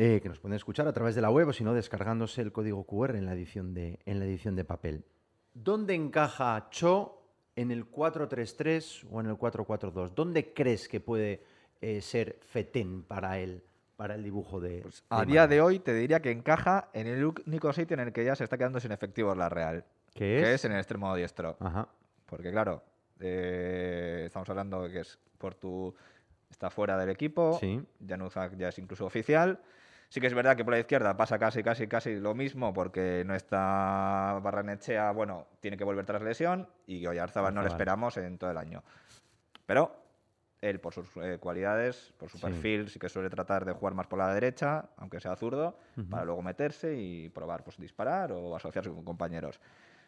Eh, 0.00 0.20
que 0.20 0.28
nos 0.28 0.38
pueden 0.38 0.54
escuchar 0.54 0.86
a 0.86 0.92
través 0.92 1.16
de 1.16 1.20
la 1.20 1.28
web 1.28 1.48
o 1.48 1.52
si 1.52 1.64
no 1.64 1.74
descargándose 1.74 2.40
el 2.40 2.52
código 2.52 2.84
QR 2.84 3.16
en 3.16 3.26
la 3.26 3.32
edición 3.32 3.74
de, 3.74 3.98
en 4.06 4.20
la 4.20 4.26
edición 4.26 4.54
de 4.54 4.64
papel. 4.64 5.04
¿Dónde 5.52 5.96
encaja 5.96 6.68
Cho 6.70 7.20
en 7.56 7.72
el 7.72 7.90
4-3-3 7.90 9.08
o 9.10 9.18
en 9.18 9.26
el 9.26 9.32
4-4-2? 9.34 10.14
¿Dónde 10.14 10.54
crees 10.54 10.86
que 10.86 11.00
puede 11.00 11.42
eh, 11.80 12.00
ser 12.00 12.38
Fetén 12.42 13.02
para 13.02 13.40
el, 13.40 13.64
para 13.96 14.14
el 14.14 14.22
dibujo 14.22 14.60
de... 14.60 14.82
Pues 14.82 15.02
a 15.10 15.24
día 15.24 15.48
de 15.48 15.60
hoy 15.60 15.80
te 15.80 15.92
diría 15.92 16.22
que 16.22 16.30
encaja 16.30 16.90
en 16.92 17.08
el 17.08 17.24
único 17.24 17.72
sitio 17.72 17.94
en 17.94 18.06
el 18.06 18.12
que 18.12 18.24
ya 18.24 18.36
se 18.36 18.44
está 18.44 18.56
quedando 18.56 18.78
sin 18.78 18.92
efectivos 18.92 19.36
la 19.36 19.48
Real. 19.48 19.84
¿Qué 20.14 20.38
es? 20.38 20.44
Que 20.44 20.54
es 20.54 20.64
en 20.64 20.72
el 20.74 20.78
extremo 20.78 21.12
diestro. 21.16 21.56
Porque 22.24 22.52
claro, 22.52 22.84
eh, 23.18 24.22
estamos 24.26 24.48
hablando 24.48 24.88
que 24.88 25.00
es 25.00 25.18
por 25.38 25.56
tu 25.56 25.92
está 26.48 26.70
fuera 26.70 26.96
del 26.96 27.10
equipo, 27.10 27.58
sí. 27.58 27.82
Januzak 28.06 28.56
ya 28.56 28.68
es 28.68 28.78
incluso 28.78 29.04
oficial. 29.04 29.58
Sí 30.08 30.20
que 30.20 30.26
es 30.26 30.34
verdad 30.34 30.56
que 30.56 30.64
por 30.64 30.72
la 30.72 30.80
izquierda 30.80 31.16
pasa 31.16 31.38
casi, 31.38 31.62
casi, 31.62 31.86
casi 31.86 32.16
lo 32.16 32.34
mismo 32.34 32.72
porque 32.72 33.24
no 33.26 33.34
está 33.34 34.40
Barranechea, 34.42 35.10
bueno, 35.10 35.46
tiene 35.60 35.76
que 35.76 35.84
volver 35.84 36.06
tras 36.06 36.22
lesión 36.22 36.66
y 36.86 37.06
Oyarzábal 37.06 37.54
no 37.54 37.60
lo 37.60 37.68
esperamos 37.68 38.16
en 38.16 38.38
todo 38.38 38.50
el 38.50 38.56
año. 38.56 38.82
Pero 39.66 39.94
él, 40.62 40.80
por 40.80 40.94
sus 40.94 41.06
eh, 41.16 41.36
cualidades, 41.38 42.14
por 42.16 42.30
su 42.30 42.40
perfil, 42.40 42.88
sí 42.88 42.98
que 42.98 43.10
suele 43.10 43.28
tratar 43.28 43.66
de 43.66 43.72
jugar 43.72 43.94
más 43.94 44.06
por 44.06 44.18
la 44.18 44.32
derecha, 44.32 44.86
aunque 44.96 45.20
sea 45.20 45.36
zurdo, 45.36 45.78
para 46.08 46.24
luego 46.24 46.40
meterse 46.42 46.96
y 46.96 47.28
probar 47.28 47.62
pues 47.62 47.76
disparar 47.76 48.32
o 48.32 48.56
asociarse 48.56 48.90
con 48.90 49.04
compañeros. 49.04 49.60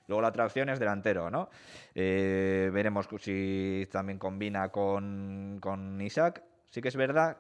Luego 0.08 0.22
la 0.22 0.28
otra 0.28 0.46
opción 0.46 0.70
es 0.70 0.80
delantero, 0.80 1.30
¿no? 1.30 1.50
Eh, 1.94 2.70
veremos 2.72 3.06
si 3.20 3.86
también 3.92 4.18
combina 4.18 4.70
con, 4.70 5.58
con 5.60 6.00
Isaac. 6.00 6.42
Sí 6.70 6.80
que 6.80 6.88
es 6.88 6.96
verdad 6.96 7.36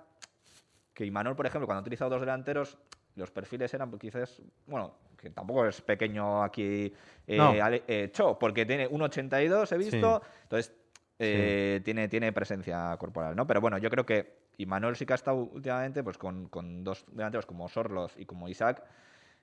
que 0.94 1.04
Imanol, 1.04 1.36
por 1.36 1.46
ejemplo, 1.46 1.66
cuando 1.66 1.80
ha 1.80 1.82
utilizado 1.82 2.10
dos 2.10 2.20
delanteros, 2.20 2.78
los 3.16 3.30
perfiles 3.30 3.72
eran 3.74 3.90
pues, 3.90 4.00
quizás, 4.00 4.40
bueno, 4.66 4.94
que 5.16 5.30
tampoco 5.30 5.66
es 5.66 5.80
pequeño 5.80 6.42
aquí 6.42 6.92
eh, 7.26 7.82
eh, 7.86 8.10
Cho, 8.12 8.38
porque 8.38 8.66
tiene 8.66 8.88
1,82 8.88 9.72
he 9.72 9.78
visto, 9.78 10.22
entonces 10.42 10.72
eh, 11.18 11.80
tiene, 11.84 12.08
tiene 12.08 12.32
presencia 12.32 12.96
corporal, 12.98 13.36
¿no? 13.36 13.46
Pero 13.46 13.60
bueno, 13.60 13.78
yo 13.78 13.90
creo 13.90 14.06
que 14.06 14.40
Imanol 14.58 14.96
sí 14.96 15.04
que 15.04 15.12
ha 15.12 15.16
estado 15.16 15.36
últimamente 15.36 16.02
pues 16.02 16.16
con, 16.16 16.48
con 16.48 16.82
dos 16.82 17.04
delanteros 17.12 17.46
como 17.46 17.68
Sorloz 17.68 18.14
y 18.16 18.24
como 18.24 18.48
Isaac, 18.48 18.82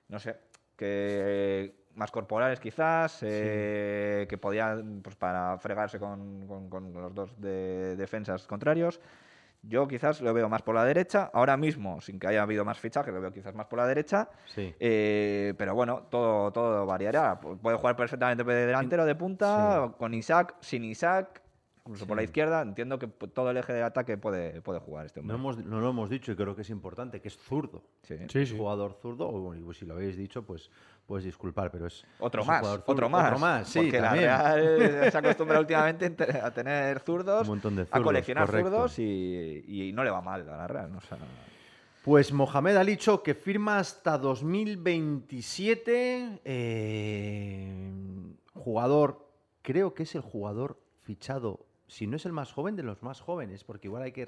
no 0.08 0.18
sé, 0.18 0.36
que 0.76 1.74
más 1.94 2.10
corporales 2.10 2.60
quizás, 2.60 3.18
que 3.20 4.38
podían, 4.40 5.00
pues 5.02 5.16
para 5.16 5.58
fregarse 5.58 5.98
con, 5.98 6.46
con 6.68 6.92
los 6.92 7.14
dos 7.14 7.40
de 7.40 7.96
defensas 7.96 8.46
contrarios. 8.46 9.00
Yo 9.62 9.88
quizás 9.88 10.20
lo 10.20 10.32
veo 10.32 10.48
más 10.48 10.62
por 10.62 10.74
la 10.74 10.84
derecha. 10.84 11.30
Ahora 11.32 11.56
mismo, 11.56 12.00
sin 12.00 12.18
que 12.18 12.28
haya 12.28 12.42
habido 12.42 12.64
más 12.64 12.78
fichajes, 12.78 13.12
lo 13.12 13.20
veo 13.20 13.32
quizás 13.32 13.54
más 13.54 13.66
por 13.66 13.78
la 13.78 13.86
derecha. 13.86 14.28
Sí. 14.54 14.74
Eh, 14.78 15.54
pero 15.58 15.74
bueno, 15.74 16.04
todo, 16.10 16.52
todo 16.52 16.86
variará. 16.86 17.40
Puede 17.40 17.76
jugar 17.76 17.96
perfectamente 17.96 18.44
de 18.44 18.66
delantero, 18.66 19.04
de 19.04 19.14
punta, 19.14 19.92
con 19.98 20.14
Isaac, 20.14 20.54
sin 20.60 20.84
Isaac 20.84 21.42
incluso 21.88 22.06
por 22.06 22.18
la 22.18 22.22
izquierda, 22.22 22.60
entiendo 22.60 22.98
que 22.98 23.06
todo 23.06 23.50
el 23.50 23.56
eje 23.56 23.72
de 23.72 23.82
ataque 23.82 24.18
puede, 24.18 24.60
puede 24.60 24.78
jugar 24.78 25.06
este 25.06 25.20
hombre. 25.20 25.32
No, 25.32 25.40
hemos, 25.40 25.56
no 25.64 25.80
lo 25.80 25.88
hemos 25.88 26.10
dicho 26.10 26.32
y 26.32 26.36
creo 26.36 26.54
que 26.54 26.60
es 26.60 26.68
importante, 26.68 27.22
que 27.22 27.28
es 27.28 27.38
zurdo. 27.38 27.82
Sí. 28.02 28.16
Es 28.34 28.52
jugador 28.52 28.98
zurdo, 29.00 29.26
o 29.26 29.72
si 29.72 29.86
lo 29.86 29.94
habéis 29.94 30.18
dicho, 30.18 30.42
pues 30.42 30.70
puedes 31.06 31.24
disculpar, 31.24 31.70
pero 31.70 31.86
es. 31.86 32.04
Otro 32.18 32.44
más, 32.44 32.62
otro 32.84 33.08
más. 33.08 33.28
Otro 33.28 33.38
más, 33.38 33.66
sí. 33.68 33.78
Porque 33.80 34.00
también. 34.00 34.26
la 34.26 34.54
Real 34.54 35.10
se 35.12 35.18
acostumbra 35.18 35.58
últimamente 35.58 36.14
a 36.42 36.50
tener 36.50 37.00
zurdos, 37.00 37.48
Un 37.48 37.54
montón 37.54 37.76
de 37.76 37.86
a 37.90 38.02
coleccionar 38.02 38.50
zurdos 38.50 38.98
y, 38.98 39.90
no 39.94 40.04
le 40.04 40.10
va 40.10 40.20
mal 40.20 40.46
a 40.46 40.58
la 40.58 40.66
Real. 40.66 40.90
Pues 42.04 42.30
Mohamed 42.32 42.76
ha 42.76 42.84
dicho 42.84 43.22
que 43.22 43.34
firma 43.34 43.78
hasta 43.78 44.18
2027. 44.18 46.40
Eh, 46.44 47.82
jugador, 48.52 49.26
creo 49.62 49.94
que 49.94 50.02
es 50.02 50.14
el 50.14 50.20
jugador 50.20 50.78
fichado 51.00 51.67
si 51.88 52.06
no 52.06 52.16
es 52.16 52.26
el 52.26 52.32
más 52.32 52.52
joven, 52.52 52.76
de 52.76 52.84
los 52.84 53.02
más 53.02 53.20
jóvenes, 53.20 53.64
porque 53.64 53.88
igual 53.88 54.04
hay 54.04 54.12
que, 54.12 54.24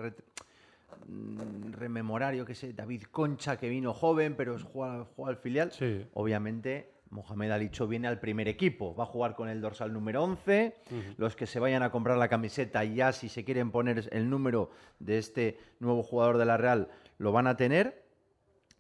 mm, 1.07 1.73
rememorar, 1.73 2.35
yo 2.35 2.45
qué 2.45 2.55
sé, 2.55 2.73
David 2.73 3.05
Concha, 3.11 3.57
que 3.57 3.69
vino 3.69 3.95
joven, 3.95 4.35
pero 4.37 4.57
es 4.57 4.65
juega, 4.65 5.07
juega 5.17 5.31
al 5.31 5.37
filial. 5.37 5.71
Sí. 5.71 6.07
Obviamente, 6.15 6.91
Mohamed 7.11 7.51
Alicho 7.51 7.87
viene 7.87 8.09
al 8.09 8.21
primer 8.21 8.49
equipo. 8.49 8.95
Va 8.95 9.05
a 9.05 9.07
jugar 9.07 9.35
con 9.35 9.49
el 9.49 9.61
dorsal 9.61 9.93
número 9.93 10.23
11. 10.23 10.77
Los 11.17 11.37
que 11.37 11.47
se 11.47 11.59
vayan 11.59 11.83
a 11.83 11.91
comprar 11.91 12.17
la 12.17 12.29
camiseta, 12.29 12.85
ya 12.85 13.13
si 13.13 13.29
se 13.29 13.45
quieren 13.45 13.71
poner 13.71 14.09
el 14.13 14.31
número 14.31 14.71
de 14.99 15.19
este 15.19 15.59
nuevo 15.81 16.03
jugador 16.03 16.39
de 16.39 16.45
la 16.45 16.57
Real, 16.57 16.89
lo 17.19 17.33
van 17.33 17.47
a 17.47 17.57
tener. 17.57 18.05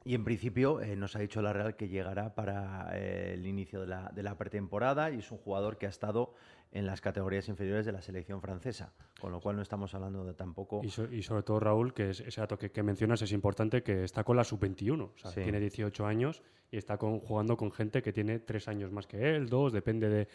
Y 0.02 0.14
en 0.14 0.24
principio 0.24 0.80
eh, 0.80 0.96
nos 0.96 1.14
ha 1.14 1.18
dicho 1.18 1.42
la 1.42 1.52
Real 1.52 1.76
que 1.76 1.88
llegará 1.88 2.34
para 2.34 2.90
eh, 2.94 3.34
el 3.34 3.46
inicio 3.46 3.82
de 3.82 3.88
la, 3.88 4.10
de 4.14 4.22
la 4.22 4.38
pretemporada 4.38 5.10
y 5.10 5.18
es 5.18 5.30
un 5.30 5.38
jugador 5.38 5.76
que 5.76 5.86
ha 5.86 5.90
estado 5.90 6.32
en 6.72 6.86
las 6.86 7.00
categorías 7.00 7.48
inferiores 7.48 7.84
de 7.84 7.92
la 7.92 8.00
selección 8.00 8.40
francesa, 8.40 8.92
con 9.20 9.32
lo 9.32 9.40
cual 9.40 9.56
no 9.56 9.62
estamos 9.62 9.92
hablando 9.94 10.24
de 10.24 10.34
tampoco... 10.34 10.80
Y, 10.84 10.90
so- 10.90 11.12
y 11.12 11.22
sobre 11.22 11.42
todo, 11.42 11.58
Raúl, 11.58 11.92
que 11.92 12.10
es- 12.10 12.20
ese 12.20 12.40
dato 12.40 12.58
que, 12.58 12.70
que 12.70 12.82
mencionas 12.82 13.20
es 13.22 13.32
importante, 13.32 13.82
que 13.82 14.04
está 14.04 14.22
con 14.22 14.36
la 14.36 14.44
sub-21. 14.44 15.02
O 15.14 15.18
sea, 15.18 15.32
Sí. 15.32 15.40
tiene 15.42 15.58
18 15.58 16.06
años 16.06 16.42
y 16.70 16.76
está 16.76 16.96
con- 16.98 17.18
jugando 17.20 17.56
con 17.56 17.72
gente 17.72 18.00
que 18.02 18.12
tiene 18.12 18.38
3 18.38 18.68
años 18.68 18.92
más 18.92 19.06
que 19.06 19.34
él, 19.34 19.48
2, 19.48 19.72
depende 19.72 20.08
de, 20.08 20.28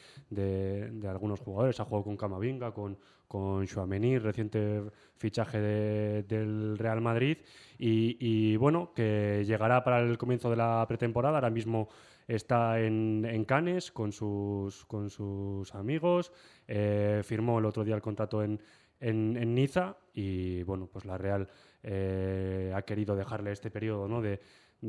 de- 0.92 1.08
algunos 1.08 1.40
jugadores. 1.40 1.80
Ha 1.80 1.86
jugado 1.86 2.04
con 2.04 2.18
Camavinga, 2.18 2.74
con, 2.74 2.98
con 3.28 3.66
Chouameni, 3.66 4.18
reciente 4.18 4.82
fichaje 5.16 5.60
de- 5.60 6.24
del 6.24 6.78
Real 6.78 7.00
Madrid. 7.02 7.38
Y, 7.78 8.56
bueno, 8.58 8.92
que 8.94 9.44
llegará 9.46 9.84
para 9.84 10.00
el 10.02 10.18
comienzo 10.18 10.50
de 10.50 10.58
la 10.58 10.86
pretemporada. 10.88 11.38
Ahora 11.38 11.50
mismo 11.50 11.88
está 12.28 12.80
en, 12.82 13.26
en 13.30 13.46
Cannes 13.46 13.92
con 13.92 14.12
sus, 14.12 14.86
con 14.86 15.10
sus 15.10 15.74
amigos. 15.76 16.32
Eh, 16.68 17.22
firmó 17.24 17.60
el 17.60 17.66
otro 17.66 17.84
día 17.84 17.96
el 17.96 18.02
contrato 18.02 18.44
en, 18.44 18.60
en, 19.00 19.38
en 19.38 19.54
Niza 19.56 19.98
y 20.14 20.64
bueno, 20.64 20.88
pues 20.92 21.06
la 21.06 21.18
Real 21.18 21.48
eh, 21.84 22.72
ha 22.76 22.82
querido 22.82 23.16
dejarle 23.16 23.52
este 23.52 23.70
periodo 23.70 24.08
¿no? 24.08 24.22
de, 24.22 24.40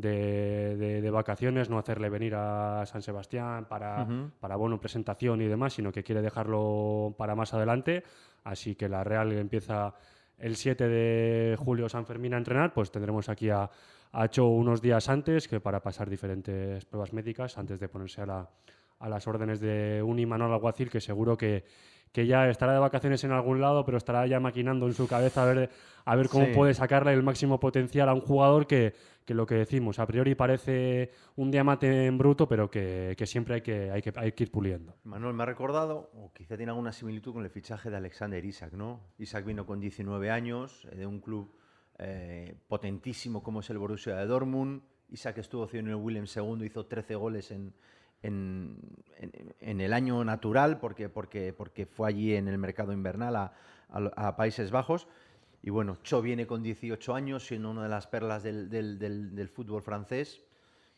de, 0.01 0.77
de- 0.77 1.01
de 1.01 1.11
vacaciones, 1.11 1.71
no 1.71 1.79
hacerle 1.79 2.11
venir 2.11 2.35
a 2.37 2.85
San 2.87 3.01
Sebastián 3.03 3.65
para, 3.67 4.03
Ujú. 4.03 4.31
para 4.41 4.57
bueno, 4.57 4.79
presentación 4.79 5.41
y 5.41 5.47
demás, 5.47 5.73
sino 5.73 5.91
que 5.93 6.03
quiere 6.03 6.21
dejarlo 6.23 7.15
para 7.17 7.35
más 7.35 7.55
adelante. 7.55 8.03
Así 8.45 8.75
que 8.75 8.89
la 8.89 9.03
Real 9.05 9.33
empieza 9.33 9.95
el 10.39 10.57
7 10.57 10.87
de 10.89 11.57
julio 11.59 11.89
San 11.89 12.05
Fermín 12.05 12.35
a 12.35 12.39
entrenar, 12.39 12.75
pues 12.75 12.91
tendremos 12.91 13.29
aquí 13.31 13.49
a, 13.49 13.71
a 14.13 14.29
Cho 14.29 14.47
unos 14.47 14.83
días 14.83 15.09
antes 15.09 15.49
que 15.49 15.61
para 15.61 15.81
pasar 15.81 16.11
diferentes 16.11 16.85
pruebas 16.85 17.13
médicas 17.15 17.57
antes 17.57 17.81
de 17.81 17.89
ponerse 17.89 18.21
a, 18.21 18.27
la- 18.27 18.51
a 18.99 19.09
las 19.09 19.27
órdenes 19.27 19.61
de 19.61 20.03
un 20.03 20.19
Imanol 20.19 20.53
Alguacil 20.53 20.91
que 20.91 21.01
seguro 21.01 21.37
que, 21.37 21.65
que 22.13 22.27
ya 22.27 22.49
estará 22.49 22.73
de 22.73 22.79
vacaciones 22.79 23.23
en 23.25 23.33
algún 23.33 23.61
lado, 23.61 23.85
pero 23.85 23.99
estará 23.99 24.27
ya 24.27 24.41
maquinando 24.41 24.87
en 24.87 24.95
su 24.95 25.07
cabeza 25.07 25.43
a 25.43 25.47
ver, 25.47 25.71
a 26.05 26.17
ver 26.17 26.29
cómo 26.29 26.47
Sí. 26.47 26.53
puede 26.55 26.73
sacarle 26.75 27.13
el 27.13 27.23
máximo 27.23 27.61
potencial 27.61 28.09
a 28.09 28.15
un 28.15 28.21
jugador 28.23 28.67
que, 28.67 28.95
que 29.27 29.35
lo 29.35 29.45
que 29.47 29.57
decimos, 29.57 29.99
a 29.99 30.07
priori 30.07 30.35
parece 30.35 31.11
un 31.35 31.51
diamante 31.51 32.07
en 32.07 32.17
bruto, 32.17 32.49
pero 32.49 32.71
que, 32.71 33.15
que 33.19 33.27
siempre 33.27 33.57
hay 33.57 33.61
que, 33.61 33.91
hay, 33.91 34.01
que, 34.01 34.13
hay 34.17 34.33
que 34.33 34.45
ir 34.45 34.51
puliendo. 34.51 34.95
Manuel 35.05 35.35
me 35.35 35.43
ha 35.43 35.47
recordado, 35.47 36.11
o 36.15 36.33
quizá 36.33 36.57
tiene 36.57 36.71
alguna 36.71 36.93
similitud 36.93 37.35
con 37.35 37.45
el 37.45 37.51
fichaje 37.51 37.91
de 37.91 37.97
Alexander 37.97 38.43
Isaac, 38.45 38.73
¿no? 38.73 39.01
Isaac 39.19 39.45
vino 39.45 39.67
con 39.67 39.81
19 39.81 40.31
años 40.31 40.87
eh, 40.91 40.97
de 40.97 41.07
un 41.07 41.21
club 41.21 41.53
eh, 41.99 42.55
potentísimo 42.69 43.43
como 43.43 43.61
es 43.61 43.69
el 43.71 43.79
Borussia 43.79 44.17
de 44.17 44.27
Dortmund. 44.27 44.83
Isaac 45.11 45.39
estuvo 45.39 45.69
en 45.73 45.89
el 45.89 45.95
Williams 45.97 46.37
II, 46.37 46.65
hizo 46.65 46.87
13 46.87 47.15
goles 47.17 47.51
en, 47.51 47.75
en, 48.23 48.77
en- 49.19 49.55
en 49.61 49.81
el 49.81 49.93
año 49.93 50.25
natural 50.25 50.79
porque, 50.79 51.09
porque, 51.09 51.53
porque 51.53 51.87
fue 51.87 52.09
allí 52.09 52.35
en 52.35 52.49
el 52.49 52.59
mercado 52.59 52.93
invernal 52.93 53.37
a, 53.37 53.53
a- 53.89 54.29
a 54.29 54.37
Países 54.37 54.71
Bajos. 54.71 55.07
Y 55.63 55.71
bueno, 55.71 55.97
Cho 56.03 56.23
viene 56.23 56.47
con 56.47 56.63
18 56.63 57.15
años, 57.15 57.47
siendo 57.47 57.71
una 57.71 57.83
de 57.83 57.89
las 57.89 58.07
perlas 58.07 58.43
del, 58.43 58.69
del- 58.69 58.99
del- 58.99 59.35
del 59.35 59.49
fútbol 59.49 59.83
francés. 59.83 60.43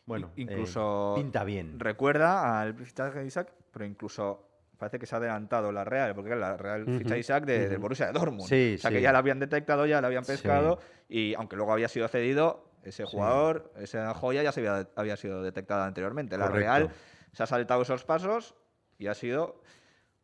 Bueno, 0.05 0.27
eh, 0.35 0.41
incluso 0.41 1.13
pinta 1.15 1.43
bien. 1.43 1.79
Recuerda 1.79 2.61
al 2.61 2.73
fichaje 2.75 3.19
de 3.19 3.25
Isaac, 3.25 3.51
pero 3.71 3.85
incluso 3.85 4.45
parece 4.77 4.97
que 4.97 5.05
se 5.05 5.13
ha 5.15 5.17
adelantado 5.17 5.71
la 5.71 5.83
Real, 5.83 6.15
porque 6.15 6.35
la 6.35 6.55
Real 6.57 6.85
ficha 6.97 7.15
a 7.15 7.17
Isaac 7.17 7.45
de, 7.45 7.59
del 7.67 7.73
ujú. 7.73 7.81
Borussia 7.81 8.07
de 8.07 8.13
Dortmund. 8.13 8.47
Sí, 8.47 8.75
o 8.75 8.81
sea 8.81 8.89
sí. 8.91 8.95
que 8.95 9.01
ya 9.01 9.11
la 9.11 9.19
habían 9.19 9.39
detectado, 9.39 9.85
ya 9.85 9.99
la 10.01 10.07
habían 10.07 10.23
Sí. 10.23 10.31
pescado, 10.31 10.79
y 11.09 11.33
aunque 11.35 11.55
luego 11.57 11.73
había 11.73 11.87
sido 11.89 12.07
cedido, 12.07 12.68
ese 12.83 13.05
Sí. 13.05 13.09
jugador, 13.11 13.71
esa 13.77 14.13
joya 14.13 14.43
ya 14.43 14.51
se 14.51 14.59
había, 14.67 14.87
había 14.95 15.17
sido 15.17 15.41
detectada 15.43 15.85
anteriormente. 15.85 16.37
La 16.37 16.45
Correcto. 16.47 16.59
Real 16.59 16.89
se 17.33 17.43
ha 17.43 17.45
saltado 17.45 17.81
esos 17.81 18.03
pasos 18.03 18.55
y 18.97 19.07
ha 19.07 19.13
sido 19.13 19.61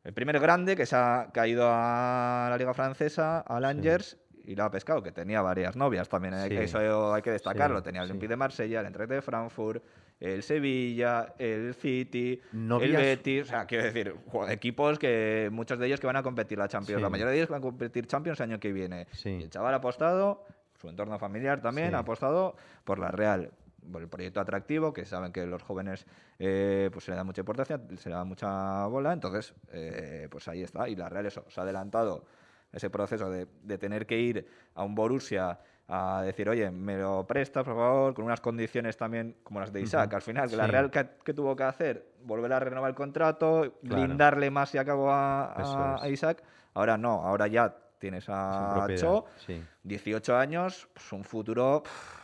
el 0.03 0.13
primer 0.13 0.39
grande 0.39 0.75
que 0.75 0.85
se 0.85 0.95
ha 0.95 1.29
caído 1.33 1.67
a 1.69 2.47
la 2.49 2.57
Liga 2.57 2.73
Francesa, 2.73 3.39
al 3.39 3.65
Angers, 3.65 4.17
y 4.47 4.55
la 4.55 4.65
ha 4.65 4.71
pescado, 4.71 5.01
que 5.01 5.11
tenía 5.11 5.41
varias 5.41 5.75
novias 5.75 6.07
también, 6.07 6.35
Sí. 6.47 6.55
eso 6.55 7.13
hay 7.13 7.21
que 7.23 7.31
destacarlo. 7.31 7.79
Sí, 7.79 7.83
tenía 7.85 8.01
el 8.01 8.07
sí. 8.07 8.11
Olympique 8.11 8.29
de 8.29 8.35
Marsella, 8.35 8.79
el 8.81 8.85
Eintracht 8.85 9.09
de 9.09 9.21
Frankfurt, 9.23 9.83
el 10.19 10.43
Sevilla, 10.43 11.33
el 11.39 11.73
City, 11.73 12.39
el 12.53 12.67
Novias- 12.67 13.01
Betis, 13.01 13.41
o 13.43 13.45
sea, 13.45 13.65
quiero 13.65 13.85
decir, 13.85 14.15
equipos 14.49 14.99
que 14.99 15.49
muchos 15.51 15.79
de 15.79 15.87
ellos 15.87 15.99
que 15.99 16.05
van 16.05 16.15
a 16.17 16.21
competir 16.23 16.59
la 16.59 16.67
Champions, 16.67 16.99
Sí. 16.99 17.03
la 17.03 17.09
mayoría 17.09 17.31
de 17.31 17.37
ellos 17.37 17.49
van 17.49 17.57
a 17.57 17.61
competir 17.63 18.05
Champions 18.05 18.39
el 18.39 18.51
año 18.51 18.59
que 18.59 18.71
viene. 18.71 19.07
Sí. 19.13 19.29
Y 19.29 19.43
el 19.43 19.49
chaval 19.49 19.73
ha 19.73 19.77
apostado, 19.77 20.45
su 20.85 20.89
entorno 20.89 21.17
familiar 21.17 21.61
también 21.61 21.89
Sí. 21.89 21.95
ha 21.95 21.99
apostado 21.99 22.55
por 22.83 22.99
la 22.99 23.09
Real, 23.09 23.51
por 23.91 24.01
el 24.01 24.07
proyecto 24.07 24.39
atractivo, 24.39 24.93
que 24.93 25.03
saben 25.05 25.31
que 25.31 25.45
los 25.45 25.63
jóvenes 25.63 26.05
eh, 26.39 26.89
pues 26.93 27.05
se 27.05 27.11
le 27.11 27.17
da 27.17 27.23
mucha 27.23 27.41
importancia, 27.41 27.79
se 27.97 28.09
le 28.09 28.15
da 28.15 28.23
mucha 28.23 28.85
bola, 28.87 29.13
entonces 29.13 29.53
eh, 29.71 30.27
pues 30.29 30.47
ahí 30.47 30.61
está, 30.63 30.87
y 30.87 30.95
la 30.95 31.09
Real 31.09 31.25
eso, 31.25 31.43
se 31.49 31.59
ha 31.59 31.63
adelantado 31.63 32.25
ese 32.71 32.89
proceso 32.89 33.29
de, 33.29 33.47
de 33.63 33.77
tener 33.77 34.05
que 34.05 34.19
ir 34.19 34.47
a 34.75 34.83
un 34.83 34.93
Borussia 34.95 35.59
a 35.87 36.23
decir, 36.23 36.49
oye, 36.49 36.69
me 36.71 36.97
lo 36.97 37.25
prestas, 37.27 37.63
por 37.63 37.75
favor, 37.75 38.13
con 38.15 38.25
unas 38.25 38.41
condiciones 38.41 38.97
también 38.97 39.37
como 39.43 39.59
las 39.59 39.71
de 39.71 39.81
Isaac. 39.81 40.11
Al 40.15 40.21
final, 40.23 40.49
que 40.49 40.55
la. 40.57 40.65
Real, 40.65 40.89
¿qué, 40.89 41.07
qué 41.23 41.31
tuvo 41.33 41.55
que 41.55 41.61
hacer? 41.63 42.07
Volver 42.23 42.51
a 42.53 42.59
renovar 42.59 42.89
el 42.89 42.95
contrato, 42.95 43.61
Claro. 43.83 44.01
blindarle 44.03 44.49
más 44.49 44.73
y 44.73 44.79
acabó 44.79 45.11
a, 45.11 45.53
a- 45.53 45.95
es. 45.97 46.01
a 46.03 46.09
Isaac. 46.09 46.41
Ahora 46.73 46.97
no, 46.97 47.21
ahora 47.23 47.45
ya 47.47 47.73
tienes 47.99 48.25
a 48.29 48.87
Cho, 48.95 49.25
sí. 49.45 49.61
18 49.83 50.35
años, 50.37 50.87
pues 50.93 51.11
un 51.13 51.23
futuro, 51.23 51.83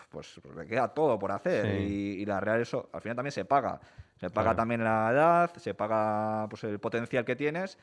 pues, 0.10 0.40
le 0.56 0.66
queda 0.66 0.88
todo 0.94 1.18
por 1.20 1.32
hacer. 1.32 1.66
Sí. 1.66 1.84
Y, 1.84 2.22
y 2.22 2.25
la 2.25 2.40
Real 2.40 2.62
eso, 2.62 2.90
al 2.94 3.01
final 3.01 3.16
también 3.16 3.32
se 3.32 3.46
paga. 3.46 3.80
Se 4.18 4.30
paga 4.30 4.50
Claro. 4.51 4.58
también 4.58 4.84
la 4.84 5.10
edad, 5.12 5.51
se 5.56 5.74
paga 5.74 6.46
pues, 6.48 6.63
el 6.66 6.78
potencial 6.80 7.25
que 7.25 7.36
tienes 7.36 7.80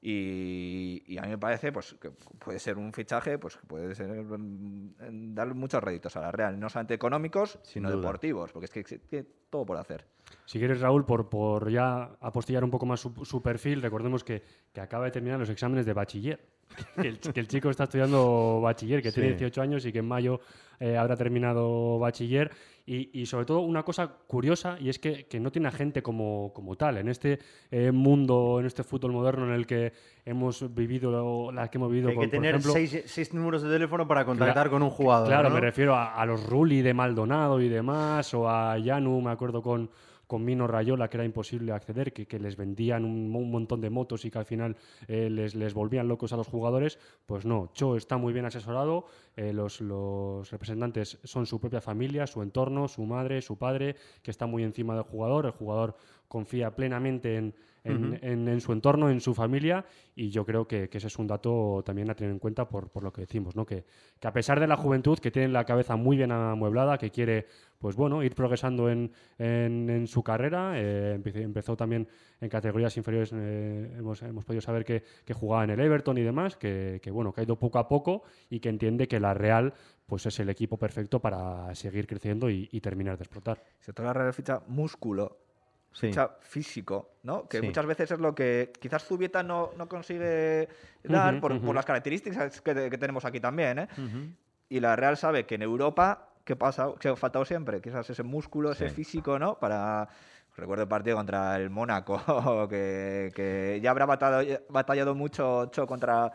y, 0.00 1.02
y 1.06 1.18
a 1.18 1.22
mí 1.22 1.28
me 1.28 1.36
parece 1.38 1.72
pues, 1.72 1.94
que 2.00 2.10
puede 2.10 2.58
ser 2.58 2.78
un 2.78 2.92
fichaje 2.92 3.38
pues, 3.38 3.56
que 3.58 3.66
puede 3.66 3.94
ser, 3.94 4.08
mm, 4.08 5.34
dar 5.34 5.54
muchos 5.54 5.82
réditos 5.84 6.16
a 6.16 6.20
la 6.22 6.30
Real, 6.32 6.58
no 6.58 6.70
solamente 6.70 6.94
económicos, 6.94 7.58
Sin 7.62 7.72
sino 7.82 7.90
duda. 7.90 8.00
deportivos, 8.00 8.52
porque 8.52 8.64
es 8.66 8.70
que 8.72 8.98
tiene 8.98 9.26
todo 9.50 9.66
por 9.66 9.76
hacer. 9.76 10.06
Si 10.46 10.58
quieres, 10.58 10.80
Raúl, 10.80 11.04
por, 11.04 11.28
por 11.28 11.70
ya 11.70 12.12
apostillar 12.20 12.64
un 12.64 12.70
poco 12.70 12.86
más 12.86 13.00
su, 13.00 13.12
su 13.24 13.42
perfil, 13.42 13.82
recordemos 13.82 14.24
que, 14.24 14.42
que 14.72 14.80
acaba 14.80 15.04
de 15.04 15.10
terminar 15.10 15.38
los 15.38 15.50
exámenes 15.50 15.84
de 15.86 15.92
bachiller. 15.92 16.40
Que 17.00 17.08
el, 17.08 17.18
que 17.18 17.40
el 17.40 17.48
chico 17.48 17.70
está 17.70 17.84
estudiando 17.84 18.60
bachiller, 18.62 19.02
que 19.02 19.12
tiene 19.12 19.30
Sí. 19.30 19.34
18 19.36 19.62
años 19.62 19.86
y 19.86 19.92
que 19.92 19.98
en 20.00 20.06
mayo 20.08 20.40
eh, 20.80 20.96
habrá 20.96 21.16
terminado 21.16 21.98
bachiller. 21.98 22.50
Y, 22.86 23.18
y 23.18 23.24
sobre 23.24 23.46
todo 23.46 23.60
una 23.60 23.82
cosa 23.82 24.08
curiosa, 24.26 24.76
y 24.78 24.90
es 24.90 24.98
que, 24.98 25.24
que 25.26 25.40
no 25.40 25.50
tiene 25.50 25.68
a 25.68 25.70
gente 25.70 26.02
como, 26.02 26.52
como 26.52 26.76
tal. 26.76 26.98
En 26.98 27.08
este 27.08 27.38
eh, 27.70 27.90
mundo, 27.90 28.58
en 28.60 28.66
este 28.66 28.82
fútbol 28.82 29.12
moderno 29.12 29.46
en 29.46 29.52
el 29.52 29.66
que 29.66 29.92
hemos 30.26 30.74
vivido, 30.74 31.50
la 31.50 31.70
que 31.70 31.78
hemos 31.78 31.90
vivido, 31.90 32.10
Hay 32.10 32.14
por, 32.14 32.24
que 32.24 32.28
por 32.28 32.36
tener 32.36 32.50
ejemplo, 32.56 32.72
seis, 32.72 33.02
seis 33.06 33.32
números 33.32 33.62
de 33.62 33.70
teléfono 33.70 34.06
para 34.06 34.26
contactar 34.26 34.68
con 34.68 34.82
un 34.82 34.90
jugador. 34.90 35.28
Claro, 35.28 35.48
¿no? 35.48 35.54
me 35.54 35.60
refiero 35.62 35.94
a, 35.94 36.14
a 36.14 36.26
los 36.26 36.44
Rulli 36.46 36.82
de 36.82 36.92
Maldonado 36.92 37.58
y 37.62 37.68
demás, 37.70 38.34
o 38.34 38.48
a 38.50 38.76
Yanu, 38.78 39.22
me 39.22 39.30
acuerdo 39.30 39.62
con, 39.62 39.88
con 40.26 40.44
Mino 40.44 40.66
Rayola, 40.66 41.08
que 41.08 41.16
era 41.16 41.24
imposible 41.24 41.72
acceder, 41.72 42.12
que, 42.12 42.38
les 42.38 42.56
vendían 42.56 43.04
un, 43.04 43.30
mo- 43.30 43.38
un 43.40 43.50
montón 43.50 43.80
de 43.80 43.90
motos 43.90 44.24
y 44.24 44.30
que 44.30 44.38
al 44.38 44.44
final 44.46 44.76
eh, 45.08 45.30
les, 45.30 45.74
volvían 45.74 46.08
locos 46.08 46.32
a 46.32 46.36
los 46.36 46.48
jugadores. 46.48 46.98
Pues 47.26 47.44
no, 47.44 47.70
Cho 47.74 47.96
está 47.96 48.16
muy 48.16 48.32
bien 48.32 48.44
asesorado, 48.46 49.06
eh, 49.36 49.52
los 49.52 50.50
representantes 50.50 51.18
son 51.24 51.46
su 51.46 51.60
propia 51.60 51.80
familia, 51.80 52.26
su 52.26 52.42
entorno, 52.42 52.88
su 52.88 53.04
madre, 53.04 53.42
su 53.42 53.56
padre, 53.56 53.96
que 54.22 54.30
está 54.30 54.46
muy 54.46 54.62
encima 54.62 54.94
del 54.94 55.04
jugador, 55.04 55.46
el 55.46 55.52
jugador 55.52 55.96
confía 56.28 56.74
plenamente 56.74 57.36
en, 57.36 57.54
en, 57.84 58.18
en- 58.22 58.48
en 58.48 58.60
su 58.60 58.72
entorno, 58.72 59.10
en 59.10 59.20
su 59.20 59.34
familia, 59.34 59.84
y 60.16 60.30
yo 60.30 60.44
creo 60.44 60.66
que, 60.66 60.88
que 60.88 60.98
ese 60.98 61.06
es 61.08 61.18
un 61.18 61.26
dato 61.26 61.82
también 61.84 62.10
a 62.10 62.14
tener 62.14 62.32
en 62.32 62.38
cuenta 62.38 62.68
por, 62.68 62.88
por 62.88 63.02
lo 63.02 63.12
que 63.12 63.20
decimos, 63.22 63.54
¿no? 63.54 63.66
que, 63.66 63.84
que 64.18 64.26
a 64.28 64.32
pesar 64.32 64.58
de 64.58 64.66
la 64.66 64.76
juventud, 64.76 65.18
que 65.18 65.30
tiene 65.30 65.48
la 65.48 65.64
cabeza 65.64 65.94
muy 65.96 66.16
bien 66.16 66.32
amueblada, 66.32 66.96
que 66.98 67.10
quiere 67.10 67.46
pues 67.78 67.96
bueno, 67.96 68.22
ir 68.22 68.34
progresando 68.34 68.88
en, 68.88 69.12
en- 69.38 70.06
su 70.06 70.22
carrera, 70.22 70.72
eh, 70.76 71.18
empe- 71.22 71.42
empezó 71.42 71.76
también 71.76 72.08
en 72.40 72.48
categorías 72.48 72.96
inferiores, 72.96 73.30
eh, 73.34 73.94
hemos, 73.98 74.22
hemos 74.22 74.44
podido 74.44 74.62
saber 74.62 74.84
que, 74.84 75.02
que 75.24 75.34
jugaba 75.34 75.64
en 75.64 75.70
el 75.70 75.80
Everton 75.80 76.16
y 76.16 76.22
demás, 76.22 76.56
que, 76.56 77.00
que, 77.02 77.10
bueno, 77.10 77.32
que 77.32 77.42
ha 77.42 77.44
ido 77.44 77.58
poco 77.58 77.78
a 77.78 77.86
poco 77.88 78.22
y 78.48 78.60
que 78.60 78.70
entiende 78.70 79.06
que 79.08 79.20
la 79.20 79.34
Real 79.34 79.74
pues 80.06 80.26
es 80.26 80.38
el 80.40 80.48
equipo 80.50 80.76
perfecto 80.78 81.20
para 81.20 81.74
seguir 81.74 82.06
creciendo 82.06 82.48
y, 82.50 82.68
y 82.72 82.80
terminar 82.80 83.16
de 83.18 83.24
explotar. 83.24 83.62
Se 83.80 83.92
toda 83.92 84.08
la 84.08 84.14
Real 84.14 84.32
ficha 84.34 84.60
músculo, 84.68 85.38
Sí. 85.94 86.08
ficha 86.08 86.28
físico, 86.40 87.12
¿no? 87.22 87.48
Que 87.48 87.60
Sí. 87.60 87.66
muchas 87.66 87.86
veces 87.86 88.10
es 88.10 88.18
lo 88.18 88.34
que 88.34 88.72
quizás 88.80 89.02
Zubieta 89.04 89.42
no, 89.42 89.70
no 89.78 89.88
consigue 89.88 90.68
dar 91.04 91.40
por, 91.40 91.58
por 91.60 91.74
las 91.74 91.86
características 91.86 92.60
que, 92.60 92.90
que 92.90 92.98
tenemos 92.98 93.24
aquí 93.24 93.40
también, 93.40 93.78
¿eh? 93.78 93.88
Y 94.68 94.80
la 94.80 94.96
Real 94.96 95.16
sabe 95.16 95.46
que 95.46 95.54
en 95.54 95.62
Europa, 95.62 96.30
¿qué 96.44 96.56
pasa? 96.56 96.88
¿Qué 96.98 97.08
ha 97.08 97.16
faltado 97.16 97.44
siempre? 97.44 97.80
Quizás 97.80 98.10
ese 98.10 98.22
músculo, 98.24 98.72
ese 98.72 98.88
Sí. 98.90 98.94
físico, 98.96 99.38
¿no? 99.38 99.58
Para. 99.58 100.08
Recuerdo 100.56 100.82
el 100.84 100.88
partido 100.88 101.16
contra 101.16 101.56
el 101.56 101.68
Mónaco, 101.68 102.16
que, 102.70 103.32
que 103.34 103.80
ya 103.82 103.90
habrá 103.90 104.06
batallado, 104.06 104.60
batallado 104.68 105.12
mucho 105.16 105.66
Cho 105.72 105.84
contra, 105.84 106.30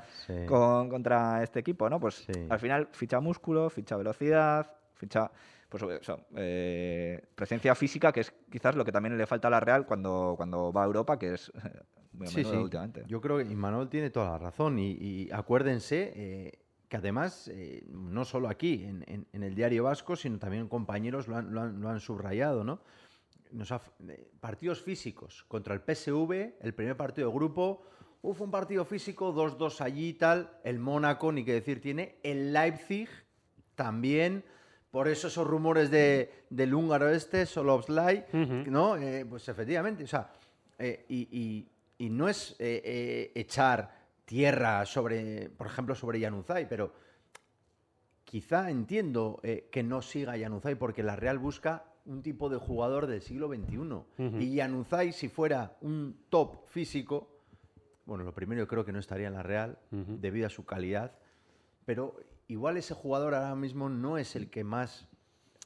con- 0.45 0.89
contra 0.89 1.41
este 1.41 1.59
equipo, 1.61 1.89
¿no? 1.89 2.01
Pues 2.01 2.27
al 2.49 2.59
final 2.59 2.89
ficha 2.91 3.21
músculo, 3.21 3.69
ficha 3.69 3.95
velocidad, 3.95 4.69
ficha 4.99 5.31
pues 5.69 5.83
eso, 6.01 6.25
eh, 6.35 7.21
presencia 7.35 7.73
física, 7.75 8.11
que 8.11 8.21
es 8.21 8.33
quizás 8.51 8.75
lo 8.75 8.83
que 8.83 8.91
también 8.91 9.17
le 9.17 9.25
falta 9.27 9.47
a 9.47 9.51
la 9.51 9.59
Real 9.59 9.85
cuando, 9.85 10.33
cuando 10.35 10.73
va 10.73 10.83
a 10.83 10.85
Europa, 10.85 11.17
que 11.19 11.33
es 11.35 11.49
eh, 11.49 11.79
muy 12.11 12.27
a 12.27 12.29
Sí, 12.31 12.37
menudo 12.37 12.53
sí. 12.53 12.63
últimamente. 12.63 13.03
Yo 13.07 13.21
creo 13.21 13.37
que 13.37 13.43
Imanol 13.43 13.87
tiene 13.89 14.09
toda 14.09 14.31
la 14.31 14.37
razón. 14.39 14.79
Y, 14.79 14.91
y 14.93 15.29
acuérdense 15.31 16.11
eh, 16.15 16.59
que 16.87 16.97
además, 16.97 17.47
eh, 17.53 17.83
no 17.87 18.25
solo 18.25 18.49
aquí, 18.49 18.83
en, 18.83 19.03
en- 19.07 19.27
en 19.31 19.43
el 19.43 19.53
diario 19.53 19.83
vasco, 19.83 20.15
sino 20.15 20.39
también 20.39 20.67
compañeros 20.67 21.27
lo 21.27 21.37
han, 21.37 21.53
lo 21.53 21.61
han- 21.61 21.79
lo 21.79 21.89
han 21.89 21.99
subrayado, 21.99 22.63
¿no? 22.63 22.81
Nos 23.51 23.71
ha- 23.71 23.81
eh, 24.07 24.31
partidos 24.39 24.81
físicos 24.81 25.45
contra 25.47 25.75
el 25.75 25.81
PSV, 25.81 26.57
el 26.61 26.73
primer 26.73 26.97
partido 26.97 27.29
de 27.29 27.35
grupo. 27.35 27.83
Uf, 28.23 28.41
un 28.41 28.49
partido 28.49 28.85
físico, 28.85 29.31
2-2 29.33 29.81
allí 29.81 30.09
y 30.09 30.13
tal. 30.13 30.49
El 30.63 30.79
Mónaco, 30.79 31.31
ni 31.31 31.45
que 31.45 31.53
decir, 31.53 31.79
tiene. 31.79 32.17
El 32.23 32.53
Leipzig 32.53 33.07
también. 33.75 34.43
Por 34.91 35.07
eso 35.07 35.27
esos 35.27 35.45
rumores 35.45 35.91
de, 35.91 36.45
del 36.49 36.73
húngaro 36.73 37.09
este, 37.09 37.45
Solovslai, 37.45 38.25
Ujú. 38.33 38.71
¿no? 38.71 38.97
Eh, 38.97 39.25
pues 39.29 39.47
efectivamente, 39.47 40.03
o 40.03 40.07
sea, 40.07 40.31
eh, 40.79 41.05
y, 41.09 41.27
y- 41.31 41.67
y 42.05 42.09
no 42.09 42.29
es 42.29 42.55
eh, 42.59 43.31
echar 43.35 43.93
tierra 44.25 44.85
sobre, 44.85 45.49
por 45.49 45.67
ejemplo, 45.67 45.93
sobre 45.95 46.21
Januzaj, 46.21 46.65
pero 46.69 46.93
quizá 48.23 48.69
entiendo 48.69 49.41
que 49.71 49.83
no 49.83 50.01
siga 50.01 50.37
Januzaj 50.39 50.75
porque 50.77 51.03
la 51.03 51.15
Real 51.15 51.39
busca 51.39 51.83
un 52.05 52.21
tipo 52.23 52.47
de 52.49 52.57
jugador 52.57 53.07
del 53.07 53.21
siglo 53.21 53.47
XXI. 53.49 54.39
Y 54.39 54.57
Januzaj, 54.57 55.11
si 55.11 55.29
fuera 55.29 55.75
un 55.81 56.15
top 56.29 56.67
físico, 56.67 57.27
bueno, 58.05 58.23
lo 58.23 58.33
primero 58.33 58.59
yo 58.61 58.67
creo 58.67 58.85
que 58.85 58.91
no 58.93 58.99
estaría 58.99 59.27
en 59.27 59.33
la 59.33 59.43
Real 59.43 59.77
debido 59.91 60.47
a 60.47 60.49
su 60.49 60.65
calidad, 60.65 61.11
pero 61.85 62.15
igual 62.49 62.77
ese 62.77 62.93
jugador 62.93 63.35
ahora 63.35 63.55
mismo 63.55 63.87
no 63.87 64.17
es 64.17 64.35
el 64.35 64.49
que 64.49 64.63
más 64.65 65.07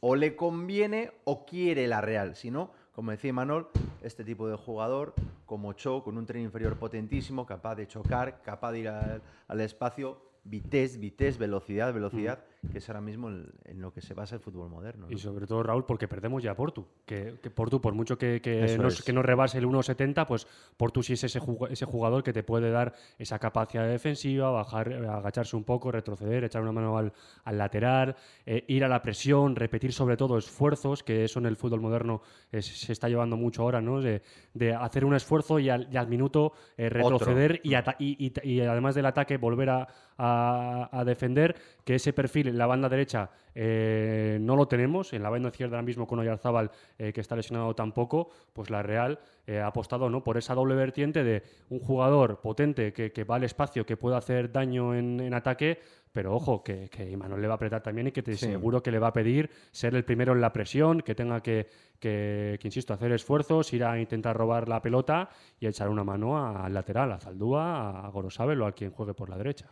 o 0.01 0.15
le 0.15 0.35
conviene 0.35 1.11
o 1.23 1.45
quiere 1.45 1.87
la 1.87 2.01
Real, 2.01 2.35
sino, 2.35 2.71
como 2.91 3.11
decía 3.11 3.31
Manol, 3.31 3.69
este 4.01 4.25
tipo 4.25 4.49
de 4.49 4.57
jugador 4.57 5.15
como 5.45 5.71
Cho, 5.73 6.03
con 6.03 6.17
un 6.17 6.25
tren 6.25 6.43
inferior 6.43 6.77
potentísimo, 6.77 7.45
capaz 7.45 7.75
de 7.75 7.87
chocar, 7.87 8.41
capaz 8.43 8.73
de 8.73 8.79
ir 8.79 8.89
al, 8.89 9.61
espacio, 9.61 10.21
vitez, 10.43 10.99
vitez, 10.99 11.37
velocidad, 11.37 11.93
velocidad, 11.93 12.43
que 12.71 12.77
es 12.79 12.89
ahora 12.89 13.01
mismo 13.01 13.29
en, 13.29 13.51
en 13.65 13.81
lo 13.81 13.91
que 13.93 14.01
se 14.01 14.13
basa 14.13 14.35
el 14.35 14.41
fútbol 14.41 14.69
moderno. 14.69 15.07
¿no? 15.07 15.13
Y 15.13 15.17
sobre 15.19 15.45
todo, 15.45 15.61
Raúl, 15.63 15.85
porque 15.85 16.07
perdemos 16.07 16.41
ya 16.41 16.51
a 16.51 16.55
Portu. 16.55 16.85
Que, 17.05 17.39
que 17.41 17.49
Portu, 17.51 17.79
por 17.81 17.93
mucho 17.93 18.17
que, 18.17 18.41
que, 18.41 18.63
nos, 18.77 19.01
que 19.03 19.13
nos 19.13 19.25
rebase 19.25 19.57
el 19.59 19.65
1,70, 19.67 20.25
pues 20.25 20.47
Portu 20.77 21.03
sí 21.03 21.13
es 21.13 21.23
ese, 21.23 21.39
ese 21.69 21.85
jugador 21.85 22.23
que 22.23 22.33
te 22.33 22.41
puede 22.43 22.71
dar 22.71 22.93
esa 23.19 23.37
capacidad 23.37 23.87
defensiva, 23.87 24.49
bajar, 24.49 24.91
agacharse 24.93 25.55
un 25.55 25.63
poco, 25.63 25.91
retroceder, 25.91 26.43
echar 26.45 26.61
una 26.61 26.71
mano 26.71 26.97
al, 26.97 27.13
al 27.43 27.57
lateral, 27.57 28.15
eh, 28.45 28.63
ir 28.67 28.83
a 28.83 28.87
la 28.87 29.01
presión, 29.01 29.55
repetir 29.55 29.93
sobre 29.93 30.17
todo 30.17 30.37
esfuerzos, 30.37 31.03
que 31.03 31.25
eso 31.25 31.39
en 31.39 31.45
el 31.45 31.57
fútbol 31.57 31.81
moderno 31.81 32.21
es- 32.51 32.65
se 32.65 32.91
está 32.93 33.09
llevando 33.09 33.37
mucho 33.37 33.61
ahora, 33.63 33.81
¿no? 33.81 34.01
De, 34.01 34.21
de 34.53 34.73
hacer 34.73 35.05
un 35.05 35.13
esfuerzo 35.15 35.59
y 35.59 35.69
al, 35.69 35.87
y 35.91 35.97
al 35.97 36.07
minuto 36.07 36.53
eh, 36.77 36.89
retroceder 36.89 37.59
y, 37.63 37.73
ata- 37.75 37.95
y- 37.99 38.15
y- 38.25 38.49
y 38.49 38.61
además 38.61 38.95
del 38.95 39.05
ataque 39.05 39.37
volver 39.37 39.69
a, 39.69 39.87
a- 40.17 40.89
a 40.91 41.03
defender, 41.03 41.55
que 41.83 41.95
ese 41.95 42.13
perfil 42.13 42.52
en 42.53 42.57
la 42.59 42.67
banda 42.67 42.87
derecha 42.87 43.29
eh, 43.55 44.37
no 44.41 44.55
lo 44.55 44.67
tenemos, 44.67 45.13
en 45.13 45.21
la 45.23 45.29
banda 45.29 45.49
izquierda 45.49 45.75
ahora 45.75 45.85
mismo 45.85 46.07
con 46.07 46.19
Oyarzábal, 46.19 46.71
eh, 46.97 47.11
que 47.13 47.21
está 47.21 47.35
lesionado 47.35 47.75
tampoco, 47.75 48.29
pues 48.53 48.69
la 48.69 48.81
Real 48.81 49.19
eh, 49.45 49.59
ha 49.59 49.67
apostado 49.67 50.09
¿no? 50.09 50.23
por 50.23 50.37
esa 50.37 50.55
doble 50.55 50.75
vertiente 50.75 51.23
de 51.23 51.43
un 51.69 51.79
jugador 51.79 52.39
potente 52.41 52.93
que, 52.93 53.11
que 53.11 53.23
va 53.23 53.35
al 53.35 53.43
espacio, 53.43 53.85
que 53.85 53.97
puede 53.97 54.15
hacer 54.17 54.51
daño 54.51 54.95
en, 54.95 55.19
en 55.19 55.33
ataque, 55.33 55.79
pero 56.11 56.33
ojo, 56.35 56.63
que, 56.63 56.89
que 56.89 57.09
Imanol 57.09 57.41
le 57.41 57.47
va 57.47 57.53
a 57.53 57.55
apretar 57.55 57.81
también 57.81 58.07
y 58.07 58.11
que 58.11 58.21
te 58.23 58.33
Sí. 58.37 58.47
seguro 58.47 58.81
que 58.81 58.91
le 58.91 58.99
va 58.99 59.07
a 59.07 59.13
pedir 59.13 59.49
ser 59.71 59.95
el 59.95 60.03
primero 60.05 60.33
en 60.33 60.41
la 60.41 60.51
presión, 60.53 61.01
que 61.01 61.13
tenga 61.15 61.41
que, 61.41 61.67
que, 61.99 62.57
que, 62.59 62.67
insisto, 62.67 62.93
hacer 62.93 63.11
esfuerzos, 63.11 63.71
ir 63.73 63.83
a 63.83 63.99
intentar 63.99 64.35
robar 64.35 64.67
la 64.67 64.81
pelota 64.81 65.29
y 65.59 65.67
echar 65.67 65.89
una 65.89 66.03
mano 66.03 66.37
al 66.37 66.73
lateral, 66.73 67.11
a 67.11 67.19
Zaldúa, 67.19 68.05
a 68.05 68.09
Gorosabel 68.09 68.61
o 68.61 68.67
a 68.67 68.71
quien 68.71 68.91
juegue 68.91 69.13
por 69.13 69.29
la 69.29 69.37
derecha. 69.37 69.67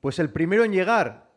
Pues 0.00 0.18
el 0.18 0.30
primero 0.30 0.64
en 0.64 0.72
llegar, 0.72 1.30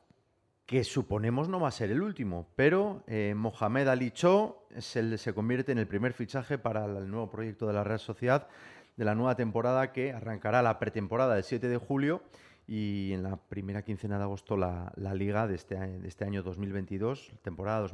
que 0.69 0.83
suponemos 0.83 1.49
no 1.49 1.59
va 1.59 1.69
a 1.69 1.71
ser 1.71 1.89
el 1.89 1.99
último, 1.99 2.45
pero 2.55 3.03
eh, 3.07 3.33
Mohamed 3.35 3.87
Ali 3.87 4.11
Cho 4.11 4.67
se 4.77 5.33
convierte 5.33 5.71
en 5.71 5.79
el 5.79 5.87
primer 5.87 6.13
fichaje 6.13 6.59
para 6.59 6.85
el 6.85 7.09
nuevo 7.09 7.27
proyecto 7.31 7.65
de 7.65 7.73
la 7.73 7.83
Real 7.83 7.97
Sociedad 7.99 8.47
de 8.95 9.03
la 9.03 9.15
nueva 9.15 9.33
temporada 9.35 9.91
que 9.91 10.13
arrancará 10.13 10.61
la 10.61 10.77
pretemporada 10.77 11.35
el 11.37 11.43
7 11.43 11.67
de 11.69 11.77
julio 11.77 12.21
y 12.67 13.13
en 13.13 13.23
la 13.23 13.37
primera 13.37 13.81
quincena 13.81 14.19
de 14.19 14.25
agosto 14.25 14.57
la, 14.57 14.93
liga 15.15 15.47
de 15.47 15.55
este, 15.55 15.75
de 15.75 16.07
este 16.07 16.23
año 16.23 16.43
2022, 16.43 17.31
temporada 17.41 17.87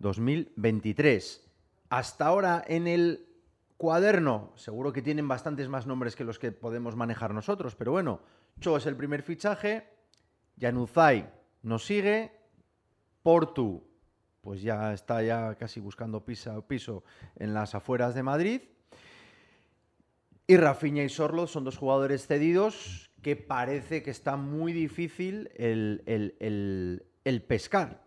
2022-2023. 0.00 1.40
Hasta 1.90 2.24
ahora 2.24 2.64
en 2.66 2.86
el 2.86 3.26
cuaderno, 3.76 4.52
seguro 4.54 4.90
que 4.94 5.02
tienen 5.02 5.28
bastantes 5.28 5.68
más 5.68 5.86
nombres 5.86 6.16
que 6.16 6.24
los 6.24 6.38
que 6.38 6.50
podemos 6.50 6.96
manejar 6.96 7.34
nosotros, 7.34 7.74
pero 7.74 7.92
bueno, 7.92 8.20
Cho 8.58 8.78
es 8.78 8.86
el 8.86 8.96
primer 8.96 9.20
fichaje, 9.20 9.86
Januzaj 10.58 11.41
nos 11.62 11.84
sigue, 11.84 12.32
Portu 13.22 13.84
pues 14.40 14.60
ya 14.60 14.92
está 14.92 15.22
ya 15.22 15.54
casi 15.54 15.78
buscando 15.78 16.24
pisa- 16.24 16.66
piso 16.66 17.04
en 17.36 17.54
las 17.54 17.74
afueras 17.76 18.14
de 18.14 18.24
Madrid. 18.24 18.62
Y 20.48 20.56
Rafinha 20.56 21.04
y 21.04 21.08
Sorlo 21.08 21.46
son 21.46 21.62
dos 21.62 21.78
jugadores 21.78 22.26
cedidos 22.26 23.08
que 23.22 23.36
parece 23.36 24.02
que 24.02 24.10
está 24.10 24.36
muy 24.36 24.72
difícil 24.72 25.48
el, 25.54 26.02
el- 26.06 27.06
el- 27.24 27.42
pescar. 27.42 28.04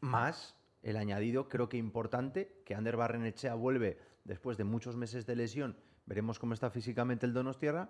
Más 0.00 0.54
el 0.82 0.98
añadido, 0.98 1.48
creo 1.48 1.70
que 1.70 1.78
importante, 1.78 2.60
que 2.66 2.74
Ander 2.74 2.96
Barrenechea 2.98 3.54
vuelve 3.54 3.98
después 4.24 4.58
de 4.58 4.64
muchos 4.64 4.94
meses 4.94 5.24
de 5.24 5.36
lesión. 5.36 5.76
Veremos 6.04 6.38
cómo 6.38 6.52
está 6.52 6.68
físicamente 6.70 7.24
el 7.24 7.32
Donostierra. 7.32 7.88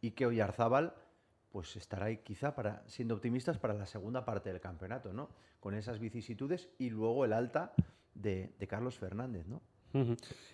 Y 0.00 0.10
que 0.10 0.26
Oyarzábal 0.26 0.94
pues 1.54 1.76
estará 1.76 2.06
ahí 2.06 2.16
quizá 2.16 2.52
para, 2.52 2.82
siendo 2.88 3.14
optimistas 3.14 3.58
para 3.58 3.74
la 3.74 3.86
segunda 3.86 4.24
parte 4.24 4.50
del 4.50 4.60
campeonato, 4.60 5.12
¿no? 5.12 5.28
Con 5.60 5.76
esas 5.76 6.00
vicisitudes 6.00 6.68
y 6.78 6.90
luego 6.90 7.24
el 7.24 7.32
alta 7.32 7.74
de, 8.12 8.52
Carlos 8.68 8.98
Fernández, 8.98 9.46
¿no? 9.46 9.62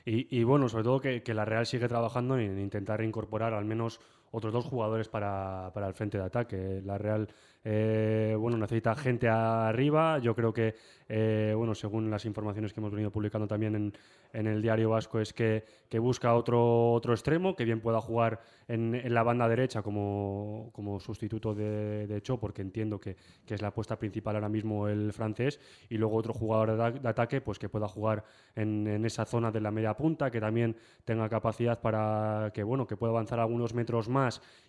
Y 0.05 0.43
bueno, 0.45 0.69
sobre 0.69 0.85
todo 0.85 1.01
que, 1.01 1.23
que 1.23 1.33
la 1.33 1.47
Real 1.47 1.65
sigue 1.65 1.89
trabajando 1.89 2.37
en 2.39 2.59
intentar 2.59 3.03
incorporar 3.03 3.55
al 3.55 3.65
menos 3.65 3.99
otros 4.31 4.53
dos 4.53 4.65
jugadores 4.65 5.09
para, 5.09 5.71
para 5.75 5.89
el 5.89 5.95
frente 5.95 6.19
de 6.19 6.25
ataque. 6.25 6.83
La 6.85 6.99
Real, 6.99 7.29
eh, 7.65 8.37
bueno, 8.39 8.57
necesita 8.57 8.95
gente 8.95 9.29
arriba. 9.29 10.19
Yo 10.19 10.35
creo 10.35 10.53
que, 10.53 10.75
eh, 11.09 11.53
bueno, 11.57 11.75
según 11.75 12.11
las 12.11 12.25
informaciones 12.25 12.73
que 12.73 12.81
hemos 12.81 12.93
venido 12.93 13.11
publicando 13.11 13.49
también 13.49 13.75
en, 13.75 13.93
en 14.33 14.47
el 14.47 14.63
diario 14.63 14.91
vasco, 14.91 15.19
es 15.19 15.33
que, 15.33 15.65
que 15.89 15.99
busca 15.99 16.35
otro, 16.35 16.93
otro 16.93 17.13
extremo 17.13 17.57
que 17.57 17.65
bien 17.65 17.81
pueda 17.81 18.01
jugar 18.01 18.41
en, 18.69 18.95
en 18.95 19.13
la 19.13 19.25
banda 19.25 19.49
derecha 19.49 19.83
como, 19.83 20.71
como 20.73 21.01
sustituto 21.01 21.55
de, 21.55 22.07
de 22.07 22.23
Cho, 22.23 22.39
porque 22.39 22.63
entiendo 22.63 23.01
que, 23.01 23.17
que 23.45 23.55
es 23.55 23.63
la 23.63 23.69
apuesta 23.69 23.99
principal 23.99 24.37
ahora 24.37 24.49
mismo 24.49 24.87
el 24.87 25.13
francés, 25.13 25.59
y 25.89 25.99
luego 25.99 26.17
otro 26.17 26.33
jugador 26.33 26.77
de, 26.77 27.01
de 27.01 27.09
ataque 27.09 27.41
pues 27.41 27.59
que 27.59 27.69
pueda 27.69 27.89
jugar 27.89 28.25
en, 28.55 28.87
en 28.87 29.05
esa 29.05 29.25
zona 29.25 29.51
de 29.51 29.61
la 29.61 29.73
media 29.73 29.95
punta, 29.95 30.31
que 30.31 30.41
también 30.41 30.77
tenga 31.05 31.29
capacidad 31.29 31.81
para 31.81 32.53
que 32.55 32.63
bueno 32.63 32.87
que 32.87 32.97
pueda 32.97 33.11
avanzar 33.11 33.41
algunos 33.41 33.75
metros 33.75 34.09
más 34.09 34.20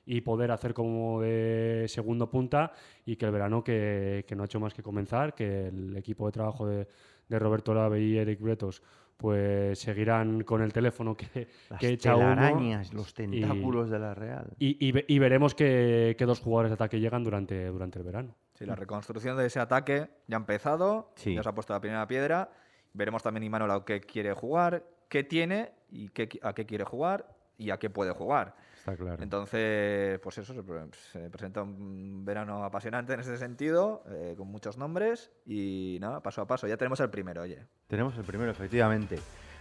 y 0.06 0.22
poder 0.22 0.52
hacer 0.52 0.74
como 0.74 1.22
de 1.22 1.86
segundo 1.88 2.30
punta, 2.30 2.72
y 3.06 3.16
que 3.16 3.26
el 3.26 3.32
verano 3.32 3.64
que, 3.64 4.26
que 4.28 4.36
no 4.36 4.44
ha 4.44 4.46
hecho 4.46 4.60
más 4.60 4.74
que 4.74 4.82
comenzar, 4.84 5.34
que 5.36 5.68
el 5.68 5.96
equipo 5.98 6.26
de 6.26 6.32
trabajo 6.32 6.66
de, 6.68 6.88
de 7.30 7.40
Roberto 7.40 7.74
Lave 7.74 8.02
y 8.02 8.18
Eric 8.18 8.40
Bretos 8.42 8.82
pues 9.18 9.78
seguirán 9.78 10.42
con 10.44 10.64
el 10.64 10.74
teléfono 10.74 11.16
que, 11.16 11.48
Las 11.70 11.80
que 11.80 11.90
echa 11.90 12.16
telarañas, 12.16 12.92
los 12.92 13.14
tentáculos 13.14 13.92
de 13.92 14.00
la 14.00 14.16
Real. 14.16 14.48
y, 14.58 14.70
y 14.90 14.94
y 15.08 15.20
veremos 15.20 15.54
qué, 15.54 16.16
qué 16.18 16.26
dos 16.26 16.40
jugadores 16.40 16.72
de 16.72 16.74
ataque 16.74 17.00
llegan 17.00 17.24
durante, 17.24 17.68
durante 17.68 18.00
el 18.00 18.06
verano. 18.06 18.34
Sí, 18.56 18.66
la 18.66 18.76
reconstrucción 18.76 19.38
de 19.38 19.46
ese 19.46 19.60
ataque 19.60 20.08
ya 20.28 20.38
ha 20.38 20.40
empezado, 20.40 21.12
Sí. 21.16 21.36
ya 21.36 21.44
se 21.44 21.50
ha 21.50 21.54
puesto 21.54 21.72
la 21.74 21.80
primera 21.80 22.08
piedra. 22.08 22.50
Veremos 22.94 23.22
también 23.22 23.44
Imanol 23.44 23.70
a 23.70 23.86
qué 23.86 24.02
quiere 24.02 24.34
jugar, 24.34 24.84
qué 25.08 25.24
tiene 25.24 25.72
y 25.92 26.10
qué, 26.10 26.28
a 26.42 26.54
qué 26.54 26.66
quiere 26.66 26.84
jugar 26.84 27.28
y 27.60 27.70
a 27.70 27.78
qué 27.78 27.92
puede 27.92 28.12
jugar. 28.14 28.56
Está 28.82 28.96
claro. 28.96 29.22
Entonces, 29.22 30.20
pues 30.22 30.40
eso, 30.40 30.56
se, 30.56 30.64
pre- 30.64 30.88
se 31.12 31.30
presenta 31.30 31.62
un 31.62 32.26
verano 32.26 32.64
apasionante 32.64 33.14
en 33.14 33.20
ese 33.20 33.38
sentido, 33.38 34.04
eh, 34.10 34.34
con 34.36 34.48
muchos 34.48 34.76
nombres 34.76 35.30
y 35.46 36.00
nada, 36.02 36.22
paso 36.24 36.42
a 36.42 36.48
paso. 36.48 36.68
Ya 36.68 36.78
tenemos 36.78 37.00
el 37.00 37.12
primero, 37.12 37.44
oye. 37.44 37.64
Tenemos 37.86 38.18
el 38.18 38.24
primero, 38.24 38.50
efectivamente. 38.50 39.20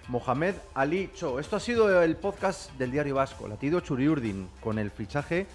Mohamed 0.08 0.54
Ali 0.72 1.10
Cho. 1.14 1.38
Esto 1.38 1.56
ha 1.56 1.60
sido 1.60 2.02
el 2.02 2.16
podcast 2.16 2.72
del 2.78 2.90
Diario 2.90 3.14
Vasco, 3.16 3.46
Latido 3.46 3.80
Churiurdin, 3.80 4.48
con 4.62 4.78
el 4.78 4.90
fichaje 4.90 5.46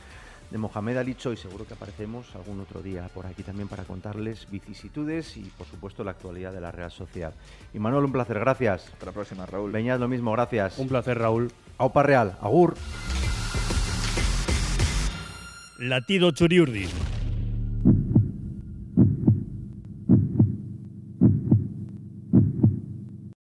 de 0.51 0.57
Mohamed 0.59 0.97
Alicho 0.97 1.33
y 1.33 1.37
seguro 1.37 1.65
que 1.65 1.73
aparecemos 1.73 2.35
algún 2.35 2.59
otro 2.61 2.83
día 2.83 3.09
por 3.15 3.25
aquí 3.25 3.41
también 3.41 3.67
para 3.67 3.83
contarles 3.83 4.47
vicisitudes 4.51 5.37
y 5.37 5.41
por 5.57 5.65
supuesto 5.65 6.03
la 6.03 6.11
actualidad 6.11 6.53
de 6.53 6.61
la 6.61 6.71
Real 6.71 6.91
Sociedad. 6.91 7.33
Y 7.73 7.79
Manuel, 7.79 8.05
un 8.05 8.11
placer, 8.11 8.37
gracias. 8.39 8.87
Hasta 8.93 9.07
la 9.07 9.11
próxima, 9.11 9.47
Raúl. 9.47 9.71
Beñat, 9.71 9.99
lo 9.99 10.07
mismo, 10.07 10.31
gracias. 10.33 10.77
Un 10.77 10.87
placer, 10.87 11.17
Raúl. 11.17 11.51
Aupa 11.77 12.03
Real, 12.03 12.37
Agur. 12.41 12.75
Latido 15.77 16.31
Churiurdin. 16.31 16.89